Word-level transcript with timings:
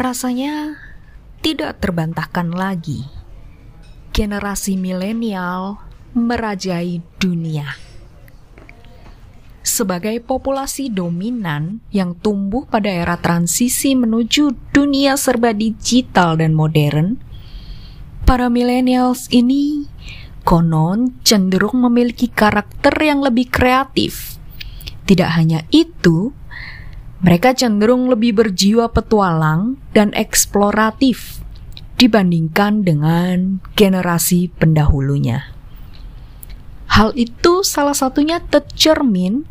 Rasanya 0.00 0.80
tidak 1.44 1.84
terbantahkan 1.84 2.56
lagi. 2.56 3.04
Generasi 4.16 4.80
milenial 4.80 5.76
merajai 6.16 7.04
dunia. 7.20 7.76
Sebagai 9.60 10.16
populasi 10.24 10.88
dominan 10.88 11.84
yang 11.92 12.16
tumbuh 12.16 12.64
pada 12.64 12.88
era 12.88 13.20
transisi 13.20 13.92
menuju 13.92 14.72
dunia 14.72 15.20
serba 15.20 15.52
digital 15.52 16.40
dan 16.40 16.56
modern, 16.56 17.20
para 18.24 18.48
millennials 18.48 19.28
ini 19.28 19.84
konon 20.48 21.20
cenderung 21.28 21.76
memiliki 21.76 22.32
karakter 22.32 22.96
yang 23.04 23.20
lebih 23.20 23.52
kreatif. 23.52 24.40
Tidak 25.04 25.28
hanya 25.28 25.68
itu, 25.68 26.32
mereka 27.20 27.52
cenderung 27.52 28.08
lebih 28.08 28.32
berjiwa 28.32 28.88
petualang 28.88 29.76
dan 29.92 30.08
eksploratif 30.16 31.44
dibandingkan 32.00 32.80
dengan 32.80 33.60
generasi 33.76 34.48
pendahulunya. 34.56 35.52
Hal 36.90 37.12
itu 37.14 37.60
salah 37.60 37.92
satunya 37.92 38.40
tercermin 38.40 39.44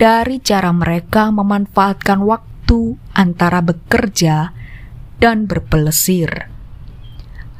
dari 0.00 0.40
cara 0.40 0.72
mereka 0.72 1.28
memanfaatkan 1.28 2.24
waktu 2.24 2.96
antara 3.12 3.60
bekerja 3.60 4.56
dan 5.20 5.44
berpelesir. 5.44 6.48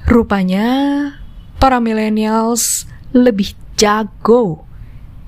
Rupanya, 0.08 0.66
para 1.60 1.78
millennials 1.78 2.88
lebih 3.12 3.52
jago 3.76 4.64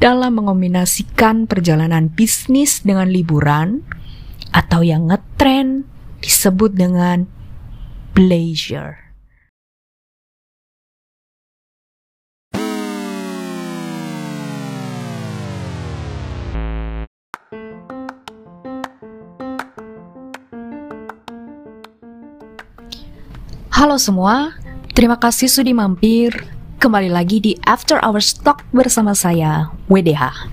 dalam 0.00 0.40
mengombinasikan 0.40 1.44
perjalanan 1.44 2.08
bisnis 2.08 2.80
dengan 2.80 3.12
liburan 3.12 3.84
atau 4.52 4.84
yang 4.84 5.08
ngetren 5.08 5.88
disebut 6.20 6.76
dengan 6.76 7.26
pleasure. 8.12 9.02
Halo 23.72 23.98
semua, 23.98 24.54
terima 24.94 25.18
kasih 25.18 25.50
sudah 25.50 25.74
mampir 25.74 26.30
kembali 26.78 27.10
lagi 27.10 27.42
di 27.42 27.58
After 27.66 27.98
Hours 27.98 28.38
Talk 28.38 28.62
bersama 28.70 29.10
saya, 29.10 29.74
WDH. 29.90 30.46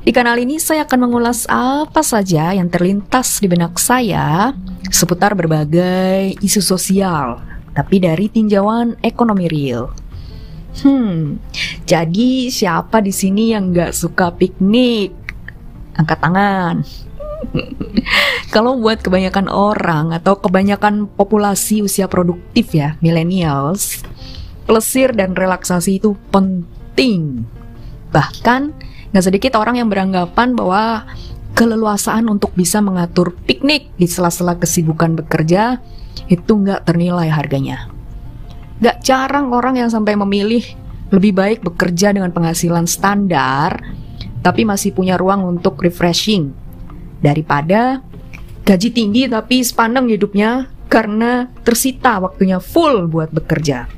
Di 0.00 0.16
kanal 0.16 0.40
ini 0.40 0.56
saya 0.56 0.88
akan 0.88 1.00
mengulas 1.04 1.44
apa 1.52 2.00
saja 2.00 2.56
yang 2.56 2.72
terlintas 2.72 3.36
di 3.36 3.52
benak 3.52 3.76
saya 3.76 4.56
seputar 4.88 5.36
berbagai 5.36 6.40
isu 6.40 6.64
sosial, 6.64 7.36
tapi 7.76 8.00
dari 8.00 8.32
tinjauan 8.32 8.96
ekonomi 9.04 9.44
real. 9.44 9.92
Hmm, 10.80 11.36
jadi 11.84 12.48
siapa 12.48 13.04
di 13.04 13.12
sini 13.12 13.52
yang 13.52 13.76
nggak 13.76 13.92
suka 13.92 14.32
piknik? 14.32 15.12
Angkat 16.00 16.18
tangan. 16.24 16.76
Kalau 18.54 18.80
buat 18.80 19.04
kebanyakan 19.04 19.52
orang 19.52 20.16
atau 20.16 20.40
kebanyakan 20.40 21.12
populasi 21.12 21.84
usia 21.84 22.08
produktif 22.08 22.72
ya, 22.72 22.96
millennials, 23.04 24.00
plesir 24.64 25.12
dan 25.12 25.36
relaksasi 25.36 26.00
itu 26.00 26.16
penting. 26.32 27.44
Bahkan 28.16 28.72
Gak 29.10 29.26
sedikit 29.26 29.58
orang 29.58 29.82
yang 29.82 29.90
beranggapan 29.90 30.54
bahwa 30.54 31.02
keleluasaan 31.58 32.30
untuk 32.30 32.54
bisa 32.54 32.78
mengatur 32.78 33.34
piknik 33.34 33.90
di 33.98 34.06
sela-sela 34.06 34.54
kesibukan 34.54 35.18
bekerja 35.18 35.82
itu 36.30 36.52
nggak 36.54 36.86
ternilai 36.86 37.26
harganya. 37.26 37.90
Gak 38.78 39.02
jarang 39.02 39.50
orang 39.50 39.82
yang 39.82 39.90
sampai 39.90 40.14
memilih 40.14 40.62
lebih 41.10 41.34
baik 41.34 41.58
bekerja 41.66 42.14
dengan 42.14 42.30
penghasilan 42.30 42.86
standar, 42.86 43.82
tapi 44.46 44.62
masih 44.62 44.94
punya 44.94 45.18
ruang 45.18 45.42
untuk 45.42 45.82
refreshing 45.82 46.54
daripada 47.20 48.00
gaji 48.64 48.88
tinggi 48.94 49.28
tapi 49.28 49.60
sepaneng 49.60 50.08
hidupnya 50.08 50.70
karena 50.86 51.50
tersita 51.66 52.22
waktunya 52.22 52.62
full 52.62 53.10
buat 53.10 53.34
bekerja. 53.34 53.90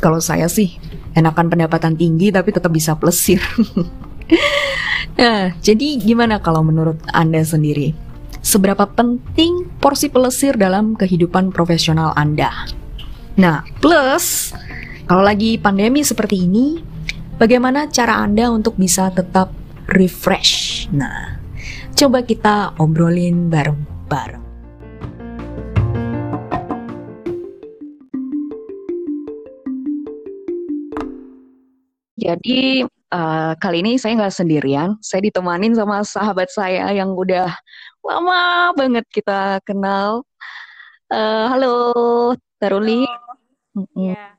Kalau 0.00 0.18
saya 0.18 0.48
sih 0.48 0.74
enakan 1.14 1.52
pendapatan 1.52 1.94
tinggi 1.94 2.32
tapi 2.32 2.50
tetap 2.50 2.72
bisa 2.72 2.96
plesir. 2.96 3.38
nah, 5.20 5.52
jadi 5.60 6.00
gimana 6.00 6.40
kalau 6.40 6.64
menurut 6.64 7.00
Anda 7.12 7.44
sendiri? 7.44 7.92
Seberapa 8.44 8.84
penting 8.84 9.68
porsi 9.80 10.12
pelesir 10.12 10.60
dalam 10.60 10.96
kehidupan 10.96 11.48
profesional 11.52 12.12
Anda? 12.12 12.52
Nah, 13.40 13.64
plus 13.80 14.52
kalau 15.08 15.24
lagi 15.24 15.56
pandemi 15.56 16.04
seperti 16.04 16.44
ini, 16.44 16.80
bagaimana 17.40 17.88
cara 17.88 18.20
Anda 18.20 18.52
untuk 18.52 18.76
bisa 18.76 19.08
tetap 19.12 19.52
refresh? 19.90 20.86
Nah, 20.92 21.40
coba 21.96 22.24
kita 22.24 22.76
obrolin 22.80 23.48
bareng-bareng. 23.48 24.44
Jadi 32.14 32.86
uh, 33.14 33.52
kali 33.62 33.86
ini 33.86 33.94
saya 33.96 34.18
nggak 34.18 34.34
sendirian, 34.34 34.98
saya 34.98 35.22
ditemanin 35.22 35.78
sama 35.78 36.02
sahabat 36.02 36.50
saya 36.50 36.90
yang 36.90 37.14
udah 37.14 37.54
lama 38.02 38.74
banget 38.74 39.06
kita 39.14 39.62
kenal. 39.62 40.26
Uh, 41.06 41.46
halo, 41.54 41.76
Taruli. 42.58 43.06
Halo. 43.06 43.32
Yeah. 43.94 44.34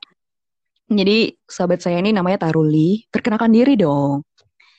Jadi 0.86 1.34
sahabat 1.48 1.82
saya 1.82 1.98
ini 1.98 2.12
namanya 2.12 2.46
Taruli. 2.46 3.08
Perkenalkan 3.08 3.50
diri 3.50 3.74
dong. 3.74 4.22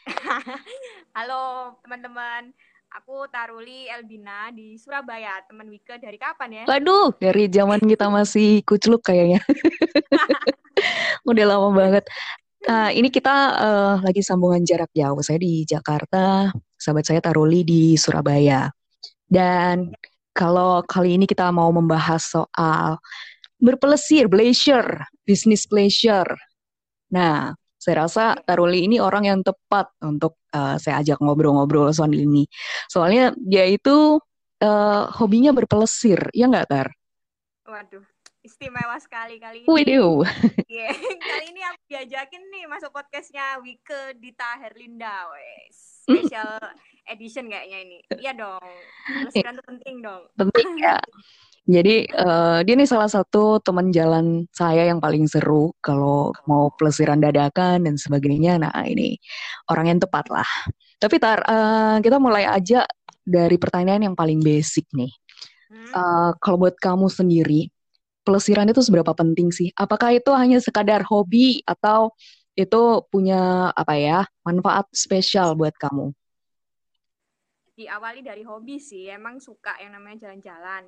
halo 1.18 1.76
teman-teman. 1.82 2.54
Aku 3.04 3.28
Taruli 3.28 3.92
Elbina 3.92 4.48
di 4.56 4.80
Surabaya, 4.80 5.44
teman 5.46 5.68
Wika 5.68 6.00
dari 6.00 6.16
kapan 6.16 6.64
ya? 6.64 6.72
Waduh, 6.72 7.14
dari 7.20 7.52
zaman 7.52 7.84
kita 7.84 8.08
masih 8.08 8.64
kucluk 8.64 9.04
kayaknya. 9.04 9.44
Udah 11.30 11.46
lama 11.46 11.70
banget. 11.76 12.08
Uh, 12.66 12.90
ini 12.90 13.14
kita 13.14 13.36
uh, 13.54 13.96
lagi 14.02 14.26
sambungan 14.26 14.66
jarak 14.66 14.90
jauh. 14.98 15.22
Saya 15.22 15.38
di 15.38 15.62
Jakarta, 15.62 16.50
sahabat 16.74 17.06
saya 17.06 17.22
Taruli 17.22 17.62
di 17.62 17.94
Surabaya. 17.94 18.66
Dan 19.30 19.94
kalau 20.34 20.82
kali 20.82 21.22
ini 21.22 21.30
kita 21.30 21.54
mau 21.54 21.70
membahas 21.70 22.26
soal 22.26 22.98
berpelesir, 23.62 24.26
pleasure, 24.26 25.06
business 25.26 25.70
pleasure. 25.70 26.30
Nah, 27.14 27.54
saya 27.78 28.04
rasa 28.06 28.38
Taruli 28.42 28.90
ini 28.90 28.98
orang 28.98 29.30
yang 29.30 29.40
tepat 29.46 29.94
untuk 30.02 30.42
uh, 30.54 30.76
saya 30.82 31.02
ajak 31.02 31.22
ngobrol-ngobrol 31.22 31.94
soal 31.94 32.14
ini. 32.14 32.50
Soalnya 32.90 33.34
dia 33.38 33.66
itu 33.70 34.18
uh, 34.62 35.04
hobinya 35.14 35.54
berpelesir, 35.54 36.20
ya 36.34 36.50
nggak 36.50 36.68
Tar? 36.70 36.88
Waduh, 37.68 38.06
istimewa 38.46 38.98
sekali 39.02 39.42
kali 39.42 39.64
ini. 39.64 39.68
Waduh. 39.70 40.26
Yeah. 40.70 40.94
Diajakin 41.98 42.46
nih 42.54 42.70
masuk 42.70 42.94
podcastnya 42.94 43.58
Wike 43.58 44.22
Dita 44.22 44.62
Herlinda, 44.62 45.34
wes. 45.34 45.98
Special 46.06 46.62
edition 47.10 47.50
kayaknya 47.50 47.78
ini. 47.90 47.98
Iya 48.22 48.38
dong. 48.38 48.62
Pelesiran 49.26 49.58
itu 49.58 49.64
penting 49.66 49.96
dong. 50.06 50.24
Penting 50.38 50.70
ya. 50.86 51.02
Jadi 51.66 52.06
uh, 52.14 52.62
dia 52.62 52.78
nih 52.78 52.86
salah 52.86 53.10
satu 53.10 53.58
teman 53.66 53.90
jalan 53.90 54.46
saya 54.54 54.86
yang 54.86 55.02
paling 55.02 55.26
seru 55.26 55.74
kalau 55.82 56.30
mau 56.46 56.70
pelesiran 56.78 57.18
dadakan 57.18 57.90
dan 57.90 57.98
sebagainya. 57.98 58.62
Nah 58.62 58.78
ini 58.86 59.18
orang 59.74 59.98
yang 59.98 60.00
tepat 60.00 60.30
lah. 60.30 60.48
Tapi 61.02 61.18
tar 61.18 61.42
uh, 61.50 61.98
kita 61.98 62.22
mulai 62.22 62.46
aja 62.46 62.86
dari 63.26 63.58
pertanyaan 63.58 64.14
yang 64.14 64.16
paling 64.16 64.38
basic 64.46 64.86
nih. 64.94 65.10
Hmm? 65.74 65.92
Uh, 65.98 66.32
kalau 66.46 66.62
buat 66.62 66.78
kamu 66.78 67.10
sendiri, 67.10 67.74
pelesiran 68.28 68.68
itu 68.68 68.84
seberapa 68.84 69.16
penting 69.16 69.56
sih? 69.56 69.72
Apakah 69.80 70.12
itu 70.12 70.28
hanya 70.36 70.60
sekadar 70.60 71.08
hobi 71.08 71.64
atau 71.64 72.12
itu 72.60 73.06
punya 73.08 73.72
apa 73.72 73.96
ya 73.96 74.20
manfaat 74.44 74.92
spesial 74.92 75.56
buat 75.56 75.72
kamu? 75.80 76.12
Diawali 77.78 78.26
dari 78.26 78.44
hobi 78.44 78.82
sih, 78.82 79.08
emang 79.08 79.40
suka 79.40 79.80
yang 79.80 79.96
namanya 79.96 80.28
jalan-jalan. 80.28 80.84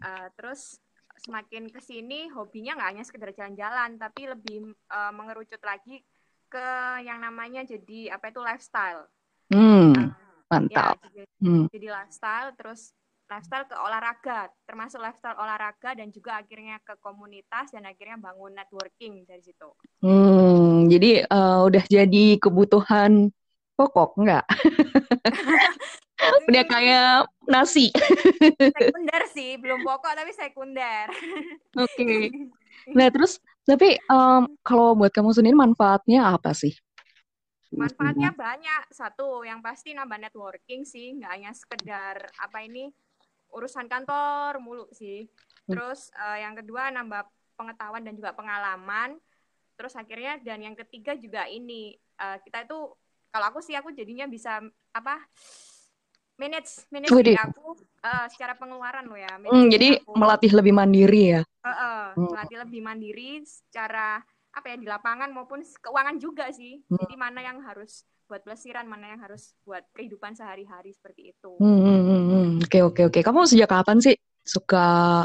Uh, 0.00 0.30
terus 0.38 0.80
semakin 1.18 1.66
ke 1.66 1.82
sini 1.82 2.30
hobinya 2.30 2.78
nggak 2.78 2.90
hanya 2.94 3.04
sekedar 3.04 3.34
jalan-jalan, 3.34 3.98
tapi 3.98 4.30
lebih 4.30 4.72
uh, 4.88 5.12
mengerucut 5.12 5.60
lagi 5.66 6.00
ke 6.48 6.68
yang 7.04 7.20
namanya 7.20 7.66
jadi 7.66 8.16
apa 8.16 8.30
itu 8.30 8.40
lifestyle. 8.40 9.10
Hmm, 9.50 9.92
uh, 9.98 10.14
mantap. 10.46 10.96
Ya, 11.02 11.26
jadi, 11.26 11.32
hmm. 11.42 11.66
jadi 11.74 11.88
lifestyle, 11.90 12.50
terus 12.54 12.94
lifestyle 13.28 13.68
ke 13.68 13.76
olahraga, 13.76 14.48
termasuk 14.64 15.04
lifestyle 15.04 15.36
olahraga 15.36 15.92
dan 15.92 16.08
juga 16.08 16.40
akhirnya 16.40 16.80
ke 16.80 16.96
komunitas 17.04 17.68
dan 17.76 17.84
akhirnya 17.84 18.16
bangun 18.16 18.56
networking 18.56 19.28
dari 19.28 19.44
situ. 19.44 19.68
Hmm, 20.00 20.88
jadi 20.88 21.28
uh, 21.28 21.68
udah 21.68 21.84
jadi 21.84 22.40
kebutuhan 22.40 23.28
pokok 23.76 24.16
enggak? 24.18 24.44
Udah 26.50 26.64
kayak 26.66 27.30
nasi. 27.46 27.94
sekunder 28.74 29.22
sih, 29.30 29.54
belum 29.54 29.86
pokok 29.86 30.12
tapi 30.18 30.32
sekunder. 30.34 31.06
Oke. 31.78 32.08
Nah, 32.88 33.12
terus 33.12 33.36
tapi 33.68 34.00
um, 34.08 34.48
kalau 34.64 34.96
buat 34.96 35.12
kamu 35.12 35.28
sendiri 35.36 35.52
manfaatnya 35.52 36.24
apa 36.24 36.56
sih? 36.56 36.72
Manfaatnya 37.68 38.32
banyak. 38.32 38.88
Satu, 38.88 39.44
yang 39.44 39.60
pasti 39.60 39.92
nambah 39.92 40.16
networking 40.16 40.88
sih, 40.88 41.12
nggak 41.20 41.32
hanya 41.36 41.52
sekedar 41.52 42.32
apa 42.40 42.64
ini 42.64 42.88
urusan 43.58 43.90
kantor 43.90 44.62
mulu 44.62 44.86
sih. 44.94 45.26
Hmm. 45.66 45.74
Terus 45.74 46.08
uh, 46.14 46.38
yang 46.38 46.54
kedua 46.54 46.94
nambah 46.94 47.26
pengetahuan 47.58 48.06
dan 48.06 48.14
juga 48.14 48.32
pengalaman. 48.32 49.18
Terus 49.74 49.94
akhirnya 49.94 50.38
dan 50.42 50.62
yang 50.62 50.74
ketiga 50.78 51.14
juga 51.18 51.46
ini 51.50 51.94
uh, 52.18 52.38
kita 52.42 52.66
itu 52.66 52.78
kalau 53.28 53.46
aku 53.50 53.60
sih 53.60 53.76
aku 53.76 53.92
jadinya 53.92 54.24
bisa 54.26 54.62
apa 54.94 55.20
manage 56.38 56.86
manage 56.94 57.10
diri 57.10 57.34
aku 57.34 57.74
uh, 58.02 58.26
secara 58.30 58.54
pengeluaran 58.54 59.06
lo 59.10 59.18
ya. 59.18 59.30
Hmm, 59.38 59.68
jadi 59.68 59.98
aku. 59.98 60.14
melatih 60.14 60.52
lebih 60.54 60.72
mandiri 60.72 61.22
ya. 61.38 61.42
Uh, 61.62 61.70
uh, 61.70 62.02
hmm. 62.14 62.30
Melatih 62.30 62.58
lebih 62.62 62.80
mandiri 62.80 63.30
secara 63.42 64.22
apa 64.54 64.66
ya 64.74 64.76
di 64.80 64.86
lapangan 64.88 65.30
maupun 65.34 65.60
keuangan 65.62 66.16
juga 66.16 66.50
sih. 66.54 66.82
Hmm. 66.86 66.98
Jadi 67.02 67.14
mana 67.18 67.42
yang 67.42 67.58
harus 67.62 68.06
buat 68.28 68.44
pelesiran, 68.44 68.84
mana 68.84 69.16
yang 69.16 69.20
harus 69.24 69.56
buat 69.64 69.82
kehidupan 69.96 70.36
sehari-hari 70.36 70.92
seperti 70.92 71.32
itu. 71.32 71.56
Hmm, 71.56 71.80
hmm, 71.80 72.00
hmm, 72.04 72.24
hmm. 72.28 72.48
Oke 72.68 72.78
oke 72.84 73.02
oke. 73.08 73.20
Kamu 73.24 73.48
sejak 73.48 73.72
kapan 73.72 73.98
sih 74.04 74.14
suka 74.44 75.24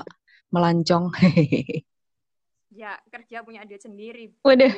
melancong? 0.56 1.12
ya 2.82 2.96
kerja 3.12 3.44
punya 3.44 3.68
duit 3.68 3.84
sendiri. 3.84 4.32
Waduh. 4.40 4.72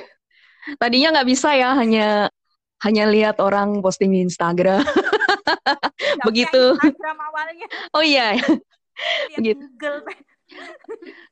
Tadinya 0.81 1.21
nggak 1.21 1.29
bisa 1.29 1.53
ya, 1.53 1.77
hanya 1.77 2.33
hanya 2.81 3.05
lihat 3.05 3.37
orang 3.37 3.79
posting 3.85 4.09
di 4.09 4.25
Instagram. 4.25 4.81
Begitu. 6.25 6.73
Instagram 6.81 7.17
awalnya. 7.21 7.67
Oh 7.93 8.01
iya. 8.01 8.33
Begitu. 9.37 9.61
Google. 9.77 10.01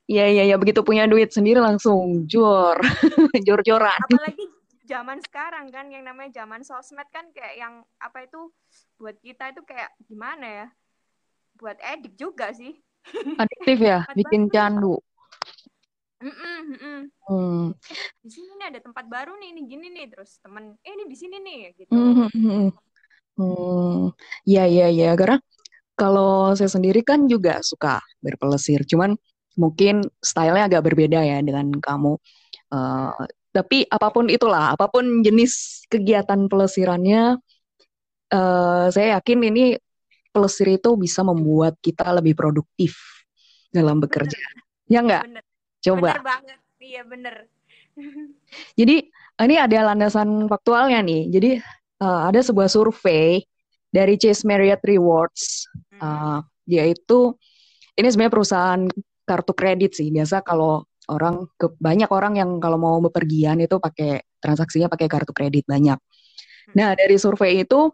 Iya 0.04 0.26
iya 0.30 0.42
iya 0.52 0.56
begitu 0.60 0.84
punya 0.84 1.08
duit 1.08 1.32
sendiri 1.32 1.58
langsung 1.58 2.28
jor 2.30 2.78
jor-joran. 3.46 3.98
Apalagi 3.98 4.53
zaman 4.84 5.18
sekarang 5.24 5.72
kan 5.72 5.88
yang 5.88 6.04
namanya 6.04 6.44
zaman 6.44 6.60
sosmed 6.60 7.08
kan 7.08 7.28
kayak 7.32 7.56
yang 7.56 7.74
apa 7.96 8.28
itu 8.28 8.52
buat 9.00 9.16
kita 9.24 9.56
itu 9.56 9.64
kayak 9.64 9.90
gimana 10.04 10.46
ya? 10.46 10.66
Buat 11.56 11.80
edik 11.80 12.14
juga 12.20 12.52
sih. 12.52 12.76
Adiktif 13.42 13.78
ya, 13.80 14.04
bikin 14.12 14.48
candu. 14.52 15.00
Mm 16.24 16.32
-mm, 16.32 16.58
mm 16.64 16.78
-mm. 16.80 17.00
Hmm. 17.28 17.66
Di 18.24 18.30
sini 18.32 18.56
nih 18.56 18.66
ada 18.72 18.80
tempat 18.80 19.04
baru 19.08 19.36
nih, 19.36 19.48
ini 19.52 19.62
gini 19.68 19.86
nih 19.92 20.06
terus 20.08 20.40
temen, 20.40 20.72
eh 20.80 20.92
ini 20.96 21.04
di 21.04 21.16
sini 21.16 21.36
nih 21.40 21.58
gitu. 21.84 21.92
Mm 21.92 22.12
-hmm. 22.32 22.68
Hmm, 23.34 24.14
ya 24.46 24.62
ya 24.70 24.86
ya 24.94 25.18
karena 25.18 25.42
kalau 25.98 26.54
saya 26.54 26.70
sendiri 26.70 27.02
kan 27.02 27.26
juga 27.26 27.58
suka 27.66 27.98
berpelesir, 28.22 28.86
cuman 28.86 29.18
mungkin 29.58 30.06
stylenya 30.22 30.70
agak 30.70 30.86
berbeda 30.86 31.22
ya 31.22 31.42
dengan 31.42 31.74
kamu. 31.74 32.14
Uh, 32.70 33.10
tapi 33.54 33.86
apa 33.86 34.10
pun 34.10 34.26
itulah, 34.26 34.74
apa 34.74 34.90
pun 34.90 35.22
jenis 35.22 35.86
kegiatan 35.86 36.50
pelesirannya, 36.50 37.38
uh, 38.34 38.86
saya 38.90 39.14
yakin 39.22 39.46
ini 39.46 39.64
pelesir 40.34 40.74
itu 40.74 40.98
bisa 40.98 41.22
membuat 41.22 41.78
kita 41.78 42.10
lebih 42.18 42.34
produktif 42.34 42.98
dalam 43.70 44.02
bekerja. 44.02 44.34
Bener. 44.34 44.90
Ya 44.90 44.98
enggak? 45.06 45.22
Bener. 45.30 45.44
Coba. 45.86 46.10
Bener 46.18 46.26
banget. 46.26 46.58
Iya 46.82 47.02
bener. 47.06 47.34
Jadi 48.78 48.96
ini 49.46 49.54
ada 49.54 49.78
landasan 49.94 50.50
faktualnya 50.50 50.98
nih. 51.06 51.22
Jadi 51.30 51.50
uh, 52.02 52.26
ada 52.26 52.42
sebuah 52.42 52.66
survei 52.66 53.38
dari 53.94 54.18
Chase 54.18 54.42
Marriott 54.42 54.82
Rewards. 54.82 55.70
Uh, 56.02 56.42
dia 56.66 56.90
itu 56.90 57.38
ini 57.94 58.10
sebenarnya 58.10 58.34
perusahaan 58.34 58.82
kartu 59.22 59.52
kredit 59.54 59.94
sih. 59.94 60.10
Biasa 60.10 60.42
kalau 60.42 60.82
orang 61.10 61.48
ke, 61.58 61.68
banyak 61.76 62.08
orang 62.08 62.40
yang 62.40 62.50
kalau 62.60 62.80
mau 62.80 62.96
bepergian 63.00 63.60
itu 63.60 63.76
pakai 63.76 64.24
transaksinya 64.40 64.88
pakai 64.88 65.06
kartu 65.08 65.32
kredit 65.32 65.64
banyak. 65.68 65.98
Hmm. 65.98 66.74
Nah, 66.76 66.90
dari 66.96 67.16
survei 67.20 67.64
itu 67.64 67.92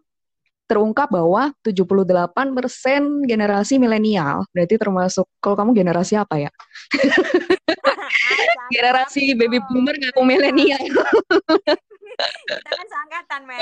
terungkap 0.70 1.10
bahwa 1.10 1.50
78% 1.66 3.26
generasi 3.26 3.82
milenial, 3.82 4.46
berarti 4.54 4.78
termasuk 4.78 5.26
kalau 5.42 5.58
kamu 5.58 5.74
generasi 5.74 6.14
apa 6.14 6.46
ya? 6.46 6.50
generasi 8.74 9.34
baby 9.34 9.58
boomer 9.66 9.98
ngaku 9.98 10.22
milenial. 10.22 10.78
Kita 12.20 12.70
kan 12.76 12.86
seangkatan, 12.86 13.40
men. 13.48 13.58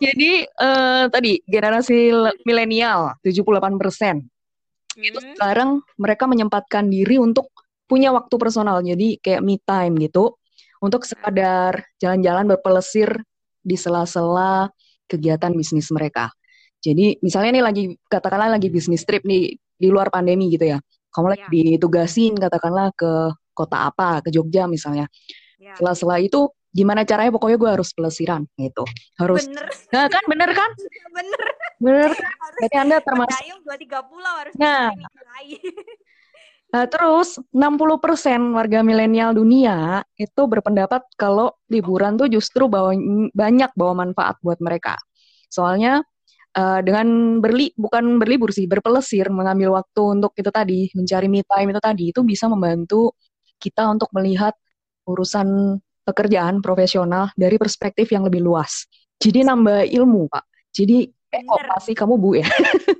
Jadi 0.00 0.30
uh, 0.56 1.04
tadi 1.12 1.38
generasi 1.44 2.10
milenial 2.48 3.14
78 3.22 3.76
persen 3.76 4.24
hmm. 4.96 5.04
itu 5.04 5.18
sekarang 5.36 5.84
mereka 6.00 6.24
menyempatkan 6.24 6.88
diri 6.88 7.20
untuk 7.20 7.52
punya 7.90 8.14
waktu 8.14 8.34
personal, 8.38 8.78
jadi 8.86 9.18
kayak 9.18 9.42
me 9.42 9.58
time 9.66 9.98
gitu, 9.98 10.38
untuk 10.78 11.02
sekadar 11.02 11.82
jalan-jalan 11.98 12.46
berpelesir 12.54 13.10
di 13.60 13.74
sela-sela 13.74 14.70
kegiatan 15.10 15.50
bisnis 15.50 15.90
mereka. 15.90 16.30
Jadi 16.80 17.18
misalnya 17.20 17.60
nih 17.60 17.64
lagi 17.66 17.84
katakanlah 18.06 18.56
lagi 18.56 18.70
bisnis 18.70 19.02
trip 19.02 19.26
nih 19.26 19.58
di 19.58 19.88
luar 19.90 20.08
pandemi 20.08 20.48
gitu 20.54 20.70
ya, 20.70 20.78
kamu 21.10 21.26
lagi 21.34 21.44
yeah. 21.50 21.74
ditugasin 21.76 22.38
katakanlah 22.38 22.94
ke 22.94 23.34
kota 23.52 23.90
apa, 23.90 24.22
ke 24.22 24.30
Jogja 24.30 24.70
misalnya. 24.70 25.10
Yeah. 25.58 25.74
Setelah-setelah 25.76 26.22
itu 26.22 26.48
gimana 26.70 27.02
caranya 27.02 27.34
pokoknya 27.34 27.58
gue 27.58 27.70
harus 27.74 27.90
pelesiran 27.90 28.46
gitu 28.54 28.86
harus 29.18 29.50
bener. 29.50 29.66
nah 29.94 30.06
kan 30.06 30.22
bener 30.30 30.50
kan 30.54 30.70
bener 31.10 31.42
bener 31.82 32.10
jadi 32.62 32.76
anda 32.86 32.96
termasuk 33.02 33.42
dua 33.66 33.74
tiga 33.74 33.98
pulau 34.06 34.34
harus 34.38 34.54
nah 34.54 34.94
Nah, 36.70 36.86
terus 36.86 37.42
60% 37.50 38.54
warga 38.54 38.86
milenial 38.86 39.34
dunia 39.34 40.06
itu 40.14 40.42
berpendapat 40.46 41.02
kalau 41.18 41.50
liburan 41.66 42.14
tuh 42.14 42.30
justru 42.30 42.70
bawa 42.70 42.94
banyak 43.34 43.70
bawa 43.74 44.06
manfaat 44.06 44.38
buat 44.38 44.62
mereka. 44.62 44.94
Soalnya 45.50 45.98
uh, 46.54 46.80
dengan 46.82 47.38
berli 47.42 47.74
bukan 47.74 48.22
berlibur 48.22 48.54
sih, 48.54 48.70
berpelesir, 48.70 49.34
mengambil 49.34 49.74
waktu 49.74 50.02
untuk 50.14 50.30
itu 50.38 50.50
tadi, 50.54 50.80
mencari 50.94 51.26
me 51.26 51.42
time 51.42 51.74
itu 51.74 51.80
tadi 51.82 52.04
itu 52.14 52.20
bisa 52.22 52.46
membantu 52.46 53.18
kita 53.58 53.90
untuk 53.90 54.08
melihat 54.14 54.54
urusan 55.10 55.78
pekerjaan 56.06 56.62
profesional 56.62 57.34
dari 57.34 57.58
perspektif 57.58 58.14
yang 58.14 58.22
lebih 58.22 58.46
luas. 58.46 58.86
Jadi 59.18 59.42
nambah 59.42 59.90
ilmu, 59.90 60.30
Pak. 60.30 60.44
Jadi 60.70 61.10
eh 61.30 61.42
kok 61.46 61.62
pasti 61.66 61.94
kamu 61.94 62.14
Bu 62.18 62.38
ya. 62.38 62.46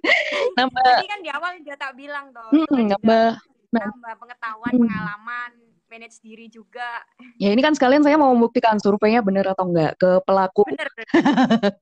nambah 0.58 0.86
Tadi 0.86 1.10
kan 1.10 1.20
di 1.22 1.30
awal 1.30 1.58
dia 1.62 1.74
tak 1.74 1.98
bilang 1.98 2.30
toh. 2.30 2.50
Hmm, 2.50 2.94
nambah 2.94 3.49
nambah 3.70 4.14
pengetahuan, 4.18 4.72
hmm. 4.74 4.82
pengalaman, 4.82 5.50
manage 5.90 6.22
diri 6.22 6.46
juga. 6.46 7.02
Ya 7.38 7.50
ini 7.50 7.62
kan 7.62 7.74
sekalian 7.74 8.06
saya 8.06 8.14
mau 8.14 8.30
membuktikan 8.30 8.78
surveinya 8.78 9.22
benar 9.22 9.50
atau 9.50 9.66
enggak 9.66 9.98
ke 9.98 10.22
pelaku. 10.22 10.62
Bener. 10.70 10.90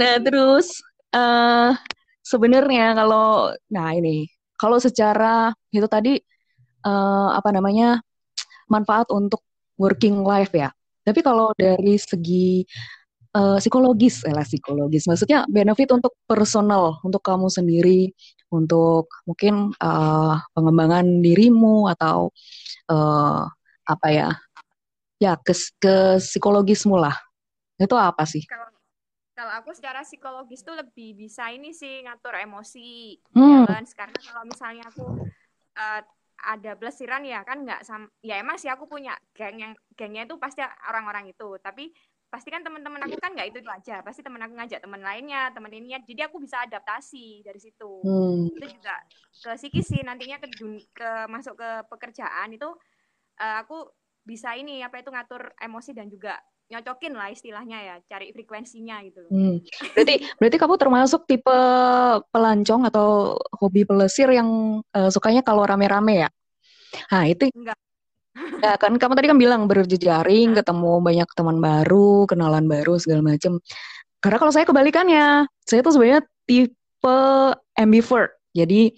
nah, 0.00 0.14
terus 0.20 0.84
uh, 1.16 1.72
sebenarnya 2.20 2.92
kalau 2.92 3.56
nah 3.72 3.96
ini 3.96 4.28
kalau 4.60 4.76
secara 4.76 5.52
itu 5.72 5.88
tadi 5.88 6.20
uh, 6.84 7.36
apa 7.36 7.52
namanya 7.52 8.00
manfaat 8.68 9.08
untuk 9.12 9.44
working 9.80 10.24
life 10.24 10.52
ya. 10.52 10.72
Tapi 11.04 11.20
kalau 11.20 11.52
dari 11.52 12.00
segi 12.00 12.64
uh, 13.36 13.60
psikologis, 13.60 14.24
eh 14.24 14.32
lah 14.32 14.46
psikologis, 14.46 15.04
maksudnya 15.04 15.44
benefit 15.52 15.92
untuk 15.92 16.16
personal, 16.24 16.96
untuk 17.04 17.20
kamu 17.20 17.52
sendiri, 17.52 18.08
untuk 18.54 19.10
mungkin 19.26 19.74
uh, 19.82 20.38
pengembangan 20.54 21.02
dirimu 21.20 21.90
atau 21.90 22.30
uh, 22.88 23.42
apa 23.84 24.08
ya, 24.08 24.28
ya 25.18 25.34
ke, 25.42 25.52
ke 25.82 26.22
psikologismu 26.22 26.94
lah. 26.94 27.18
Itu 27.74 27.98
apa 27.98 28.22
sih? 28.24 28.46
Kalau, 28.46 28.70
kalau 29.34 29.52
aku 29.58 29.74
secara 29.74 30.06
psikologis 30.06 30.62
tuh 30.62 30.78
lebih 30.78 31.18
bisa 31.18 31.50
ini 31.50 31.74
sih 31.74 32.06
ngatur 32.06 32.38
emosi. 32.38 33.18
Hmm. 33.34 33.66
Ya 33.66 33.78
kan? 33.78 33.84
Sekarang 33.84 34.16
kalau 34.22 34.42
misalnya 34.46 34.86
aku 34.88 35.26
uh, 35.74 36.00
ada 36.44 36.76
pelesiran 36.76 37.24
ya 37.24 37.40
kan 37.46 37.64
nggak 37.64 37.80
sam 37.86 38.10
ya 38.20 38.36
emang 38.36 38.60
sih 38.60 38.68
aku 38.68 38.84
punya 38.84 39.16
geng 39.32 39.56
yang 39.56 39.72
gengnya 39.96 40.28
itu 40.28 40.36
pasti 40.36 40.60
orang-orang 40.60 41.32
itu 41.32 41.56
tapi 41.62 41.88
pasti 42.34 42.50
kan 42.50 42.66
teman-teman 42.66 42.98
aku 43.06 43.14
kan 43.22 43.30
nggak 43.30 43.54
itu, 43.54 43.62
itu 43.62 43.70
aja 43.70 44.02
pasti 44.02 44.26
teman 44.26 44.42
aku 44.42 44.58
ngajak 44.58 44.82
teman 44.82 44.98
lainnya 44.98 45.54
teman 45.54 45.70
ini 45.70 45.94
jadi 46.02 46.26
aku 46.26 46.42
bisa 46.42 46.66
adaptasi 46.66 47.46
dari 47.46 47.62
situ 47.62 48.02
hmm. 48.02 48.58
itu 48.58 48.66
juga 48.74 48.98
ke 49.38 49.54
psikis 49.54 49.86
sih 49.86 50.02
nantinya 50.02 50.42
ke 50.42 50.50
ke 50.90 51.10
masuk 51.30 51.54
ke 51.54 51.70
pekerjaan 51.86 52.50
itu 52.50 52.66
uh, 53.38 53.56
aku 53.62 53.86
bisa 54.26 54.58
ini 54.58 54.82
apa 54.82 54.98
itu 54.98 55.14
ngatur 55.14 55.54
emosi 55.62 55.94
dan 55.94 56.10
juga 56.10 56.34
nyocokin 56.74 57.14
lah 57.14 57.28
istilahnya 57.30 57.78
ya 57.78 57.94
cari 58.08 58.34
frekuensinya 58.34 58.98
gitu 59.06 59.22
Hmm. 59.30 59.60
Berarti 59.94 60.26
berarti 60.40 60.56
kamu 60.58 60.74
termasuk 60.80 61.20
tipe 61.28 61.58
pelancong 62.32 62.88
atau 62.88 63.36
hobi 63.60 63.84
pelesir 63.84 64.26
yang 64.32 64.80
uh, 64.96 65.10
sukanya 65.12 65.44
kalau 65.44 65.62
rame-rame 65.62 66.26
ya? 66.26 66.28
Nah 67.12 67.24
itu 67.28 67.52
enggak. 67.52 67.78
Ya 68.34 68.74
kan 68.74 68.98
kamu 68.98 69.12
tadi 69.14 69.26
kan 69.30 69.38
bilang 69.38 69.62
berjejaring, 69.70 70.58
ketemu 70.58 70.92
banyak 70.98 71.28
teman 71.38 71.62
baru, 71.62 72.26
kenalan 72.26 72.66
baru 72.66 72.98
segala 72.98 73.22
macam. 73.22 73.62
Karena 74.18 74.36
kalau 74.40 74.52
saya 74.52 74.66
kebalikannya, 74.66 75.46
saya 75.62 75.80
tuh 75.84 75.94
sebenarnya 75.94 76.26
tipe 76.48 77.18
ambivert. 77.78 78.34
Jadi 78.54 78.90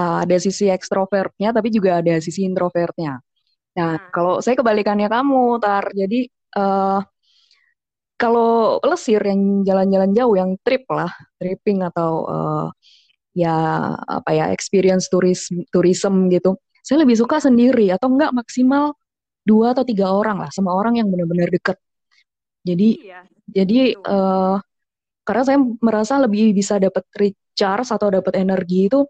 uh, 0.00 0.24
ada 0.24 0.36
sisi 0.40 0.72
ekstrovertnya, 0.72 1.52
tapi 1.52 1.68
juga 1.68 2.00
ada 2.00 2.16
sisi 2.24 2.46
introvertnya. 2.48 3.20
Nah, 3.76 3.92
hmm. 3.98 4.08
kalau 4.14 4.40
saya 4.40 4.56
kebalikannya 4.56 5.08
kamu, 5.12 5.60
Tar. 5.60 5.84
Jadi 5.92 6.30
uh, 6.56 7.00
kalau 8.20 8.80
pelesir 8.80 9.20
yang 9.24 9.64
jalan-jalan 9.64 10.10
jauh, 10.16 10.34
yang 10.36 10.50
trip 10.64 10.84
lah, 10.88 11.10
tripping 11.40 11.84
atau 11.84 12.12
uh, 12.28 12.66
ya 13.30 13.54
apa 13.94 14.30
ya 14.34 14.44
experience 14.50 15.06
tourism 15.06 15.62
tourism 15.70 16.26
gitu 16.34 16.58
saya 16.80 17.02
lebih 17.04 17.16
suka 17.18 17.38
sendiri 17.40 17.92
atau 17.94 18.08
enggak 18.12 18.32
maksimal 18.34 18.96
dua 19.44 19.72
atau 19.72 19.84
tiga 19.86 20.12
orang 20.12 20.40
lah 20.42 20.50
sama 20.52 20.74
orang 20.74 21.00
yang 21.00 21.08
benar-benar 21.08 21.48
deket 21.48 21.76
jadi 22.60 22.88
iya, 23.00 23.20
jadi 23.48 23.96
uh, 24.04 24.60
karena 25.24 25.42
saya 25.46 25.58
merasa 25.80 26.20
lebih 26.20 26.52
bisa 26.52 26.76
dapat 26.76 27.04
recharge 27.16 27.88
atau 27.88 28.08
dapat 28.12 28.36
energi 28.36 28.90
itu 28.92 29.04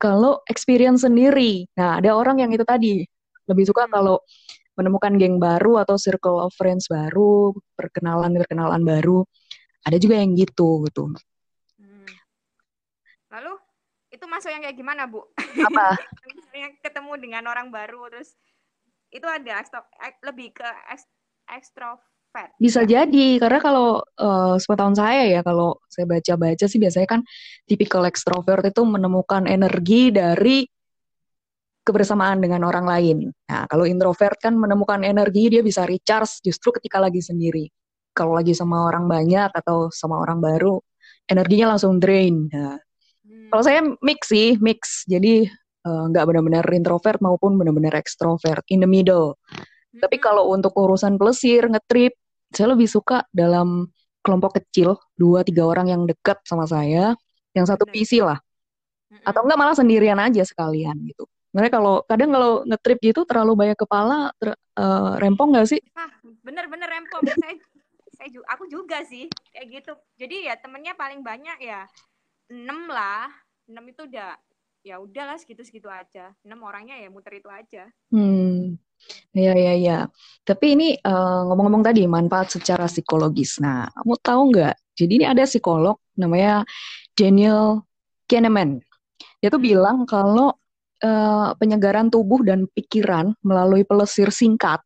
kalau 0.00 0.40
experience 0.48 1.04
sendiri 1.04 1.68
nah 1.76 2.00
ada 2.00 2.16
orang 2.16 2.40
yang 2.42 2.50
itu 2.54 2.64
tadi 2.64 3.04
lebih 3.48 3.64
suka 3.68 3.88
hmm. 3.88 3.92
kalau 3.92 4.16
menemukan 4.78 5.18
geng 5.18 5.42
baru 5.42 5.82
atau 5.82 5.98
circle 5.98 6.38
of 6.38 6.54
friends 6.54 6.86
baru 6.86 7.50
perkenalan 7.74 8.30
perkenalan 8.38 8.82
baru 8.86 9.26
ada 9.84 9.96
juga 9.98 10.20
yang 10.20 10.38
gitu 10.38 10.86
gitu 10.86 11.12
Lalu 13.28 13.54
itu 14.08 14.24
masuk 14.24 14.48
yang 14.48 14.64
kayak 14.64 14.76
gimana, 14.76 15.04
Bu? 15.04 15.20
Apa? 15.68 15.86
yang 16.54 16.72
ketemu 16.80 17.12
dengan 17.20 17.44
orang 17.50 17.68
baru 17.68 18.08
terus 18.12 18.34
itu 19.08 19.24
ada 19.24 19.60
ekstro, 19.60 19.80
lebih 20.24 20.52
ke 20.52 20.68
ekstrovert. 21.48 22.52
Bisa 22.60 22.84
ya? 22.84 23.08
jadi 23.08 23.40
karena 23.40 23.60
kalau 23.60 23.88
uh, 24.20 24.60
sepengetahuan 24.60 24.96
saya 24.96 25.22
ya 25.32 25.40
kalau 25.40 25.80
saya 25.88 26.04
baca-baca 26.04 26.64
sih 26.68 26.76
biasanya 26.76 27.08
kan 27.08 27.20
tipikal 27.64 28.04
ekstrovert 28.04 28.68
itu 28.68 28.84
menemukan 28.84 29.48
energi 29.48 30.12
dari 30.12 30.68
kebersamaan 31.88 32.44
dengan 32.44 32.68
orang 32.68 32.84
lain. 32.84 33.18
Nah, 33.48 33.64
kalau 33.64 33.88
introvert 33.88 34.36
kan 34.36 34.52
menemukan 34.52 35.00
energi 35.00 35.48
dia 35.48 35.64
bisa 35.64 35.88
recharge 35.88 36.44
justru 36.44 36.76
ketika 36.76 37.00
lagi 37.00 37.24
sendiri. 37.24 37.64
Kalau 38.12 38.36
lagi 38.36 38.52
sama 38.52 38.84
orang 38.84 39.08
banyak 39.08 39.48
atau 39.56 39.88
sama 39.88 40.20
orang 40.20 40.36
baru, 40.36 40.76
energinya 41.32 41.72
langsung 41.72 41.96
drain. 41.96 42.44
Nah, 42.52 42.76
kalau 43.48 43.62
saya 43.64 43.80
mix 44.04 44.28
sih, 44.28 44.60
mix. 44.60 45.08
Jadi 45.08 45.48
nggak 45.84 46.24
uh, 46.24 46.28
benar-benar 46.28 46.64
introvert 46.74 47.20
maupun 47.22 47.56
benar-benar 47.56 47.94
ekstrovert, 47.96 48.64
in 48.72 48.82
the 48.82 48.90
middle. 48.90 49.38
Hmm. 49.50 50.00
Tapi 50.04 50.16
kalau 50.20 50.50
untuk 50.52 50.74
urusan 50.74 51.16
pelesir, 51.16 51.66
ngetrip, 51.66 52.14
saya 52.52 52.74
lebih 52.74 52.88
suka 52.88 53.24
dalam 53.30 53.88
kelompok 54.20 54.60
kecil, 54.60 54.98
dua 55.14 55.46
tiga 55.46 55.64
orang 55.64 55.88
yang 55.88 56.02
dekat 56.04 56.42
sama 56.44 56.68
saya, 56.68 57.14
yang 57.56 57.64
satu 57.64 57.88
visi 57.88 58.20
lah. 58.20 58.36
Atau 59.24 59.44
enggak 59.46 59.58
malah 59.58 59.76
sendirian 59.76 60.20
aja 60.20 60.44
sekalian 60.44 60.96
gitu. 61.08 61.24
Sebenarnya 61.48 61.72
kalau 61.72 61.94
kadang 62.04 62.30
kalau 62.30 62.52
ngetrip 62.68 62.98
gitu 63.00 63.20
terlalu 63.24 63.52
banyak 63.56 63.78
kepala, 63.80 64.30
ter, 64.36 64.52
uh, 64.76 65.16
rempong 65.16 65.56
nggak 65.56 65.68
sih? 65.72 65.80
Ah, 65.96 66.12
bener-bener 66.44 66.84
rempong. 66.92 67.24
saya, 67.42 67.56
saya 68.20 68.28
juga, 68.28 68.46
aku 68.52 68.64
juga 68.68 69.00
sih 69.08 69.32
kayak 69.56 69.66
gitu. 69.80 69.92
Jadi 70.20 70.52
ya 70.52 70.60
temennya 70.60 70.92
paling 70.92 71.24
banyak 71.24 71.56
ya 71.64 71.88
6 72.52 72.68
lah 72.92 73.32
6 73.64 73.80
itu 73.80 74.02
udah 74.08 74.36
ya 74.82 75.02
udahlah 75.02 75.36
segitu-segitu 75.36 75.90
aja 75.90 76.32
6 76.42 76.54
orangnya 76.62 76.96
ya 76.98 77.08
muter 77.10 77.38
itu 77.38 77.48
aja 77.50 77.90
hmm 78.14 78.78
Ya, 79.30 79.54
ya, 79.54 79.74
ya. 79.78 79.98
Tapi 80.42 80.74
ini 80.74 80.88
uh, 80.98 81.46
ngomong-ngomong 81.46 81.86
tadi 81.86 82.02
manfaat 82.10 82.50
secara 82.50 82.90
psikologis. 82.90 83.62
Nah, 83.62 83.86
kamu 83.94 84.14
tahu 84.18 84.42
nggak? 84.50 84.74
Jadi 84.98 85.12
ini 85.22 85.26
ada 85.28 85.46
psikolog 85.46 86.02
namanya 86.18 86.66
Daniel 87.14 87.86
Kahneman. 88.26 88.82
Dia 89.38 89.54
tuh 89.54 89.62
bilang 89.62 90.02
kalau 90.02 90.50
uh, 91.06 91.54
penyegaran 91.54 92.10
tubuh 92.10 92.42
dan 92.42 92.66
pikiran 92.74 93.38
melalui 93.46 93.86
pelesir 93.86 94.34
singkat 94.34 94.82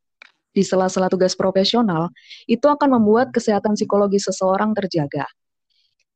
di 0.52 0.60
sela-sela 0.60 1.08
tugas 1.08 1.32
profesional 1.32 2.12
itu 2.44 2.68
akan 2.68 3.00
membuat 3.00 3.32
kesehatan 3.32 3.72
psikologis 3.72 4.28
seseorang 4.28 4.76
terjaga. 4.76 5.24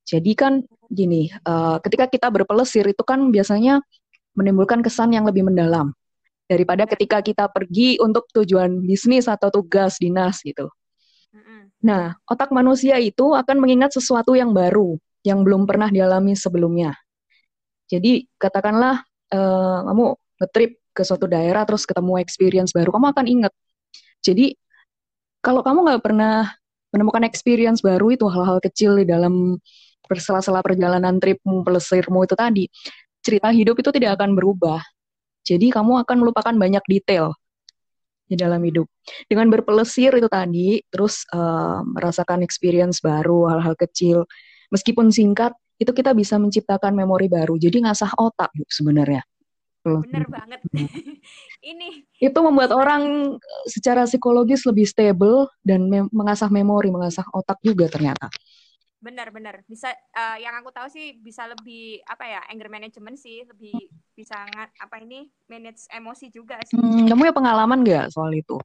Jadi 0.07 0.33
kan 0.39 0.63
gini, 0.87 1.29
uh, 1.43 1.83
ketika 1.83 2.07
kita 2.07 2.31
berpelesir 2.31 2.87
itu 2.87 3.03
kan 3.03 3.35
biasanya 3.35 3.83
menimbulkan 4.39 4.81
kesan 4.81 5.11
yang 5.11 5.27
lebih 5.27 5.43
mendalam 5.43 5.91
daripada 6.47 6.87
ketika 6.87 7.19
kita 7.19 7.51
pergi 7.51 7.99
untuk 7.99 8.31
tujuan 8.31 8.87
bisnis 8.87 9.27
atau 9.27 9.51
tugas 9.51 9.99
dinas 9.99 10.39
gitu. 10.47 10.71
Nah, 11.83 12.15
otak 12.27 12.55
manusia 12.55 12.97
itu 13.03 13.35
akan 13.35 13.63
mengingat 13.63 13.93
sesuatu 13.95 14.33
yang 14.39 14.55
baru 14.55 14.97
yang 15.27 15.43
belum 15.43 15.67
pernah 15.67 15.91
dialami 15.91 16.39
sebelumnya. 16.39 16.95
Jadi 17.91 18.27
katakanlah 18.39 19.03
uh, 19.35 19.79
kamu 19.91 20.05
ngetrip 20.43 20.71
ke 20.91 21.03
suatu 21.03 21.27
daerah 21.29 21.63
terus 21.69 21.85
ketemu 21.85 22.19
experience 22.23 22.71
baru, 22.75 22.91
kamu 22.95 23.07
akan 23.15 23.27
ingat. 23.27 23.53
Jadi 24.23 24.55
kalau 25.43 25.63
kamu 25.63 25.87
nggak 25.87 26.03
pernah 26.03 26.51
menemukan 26.91 27.23
experience 27.29 27.85
baru 27.85 28.15
itu 28.15 28.27
hal-hal 28.27 28.59
kecil 28.59 28.97
di 28.99 29.07
dalam 29.07 29.61
bersela-sela 30.07 30.63
perjalanan 30.63 31.19
tripmu, 31.21 31.67
pelesirmu 31.67 32.25
itu 32.25 32.35
tadi, 32.39 32.65
cerita 33.21 33.51
hidup 33.51 33.79
itu 33.83 33.91
tidak 33.91 34.19
akan 34.23 34.39
berubah. 34.39 34.81
Jadi 35.47 35.71
kamu 35.71 36.03
akan 36.07 36.17
melupakan 36.23 36.55
banyak 36.55 36.83
detail 36.87 37.35
di 38.27 38.35
dalam 38.35 38.59
hidup. 38.67 38.91
Dengan 39.31 39.47
berpelesir 39.51 40.11
itu 40.19 40.27
tadi, 40.27 40.83
terus 40.91 41.23
uh, 41.31 41.87
merasakan 41.87 42.43
experience 42.43 42.99
baru, 42.99 43.47
hal-hal 43.55 43.79
kecil, 43.79 44.27
meskipun 44.75 45.15
singkat, 45.15 45.55
itu 45.79 45.93
kita 45.95 46.17
bisa 46.17 46.41
menciptakan 46.41 46.97
memori 46.97 47.31
baru. 47.31 47.55
Jadi 47.55 47.87
ngasah 47.87 48.19
otak 48.19 48.51
sebenarnya. 48.67 49.23
Bener 49.87 50.27
banget. 50.27 50.59
Ini 51.71 51.89
itu 52.19 52.39
membuat 52.43 52.75
orang 52.75 53.35
secara 53.71 54.03
psikologis 54.03 54.67
lebih 54.67 54.83
stable 54.83 55.47
dan 55.63 55.87
me 55.87 56.11
mengasah 56.11 56.51
memori, 56.51 56.91
mengasah 56.91 57.23
otak 57.31 57.63
juga 57.63 57.87
ternyata. 57.87 58.27
Benar-benar 59.07 59.63
bisa 59.71 59.95
uh, 59.95 60.35
yang 60.43 60.59
aku 60.59 60.75
tahu 60.75 60.91
sih 60.91 61.15
bisa 61.23 61.47
lebih 61.47 62.03
apa 62.11 62.27
ya 62.27 62.41
anger 62.51 62.67
management 62.67 63.15
sih 63.15 63.47
lebih 63.47 63.79
bisa 64.19 64.35
apa 64.83 64.97
ini 64.99 65.31
manage 65.47 65.87
emosi 65.95 66.27
juga 66.35 66.59
sih. 66.67 66.75
Hmm, 66.75 67.07
kamu 67.07 67.31
ya 67.31 67.35
pengalaman 67.37 67.87
nggak 67.87 68.11
soal 68.11 68.35
itu? 68.35 68.59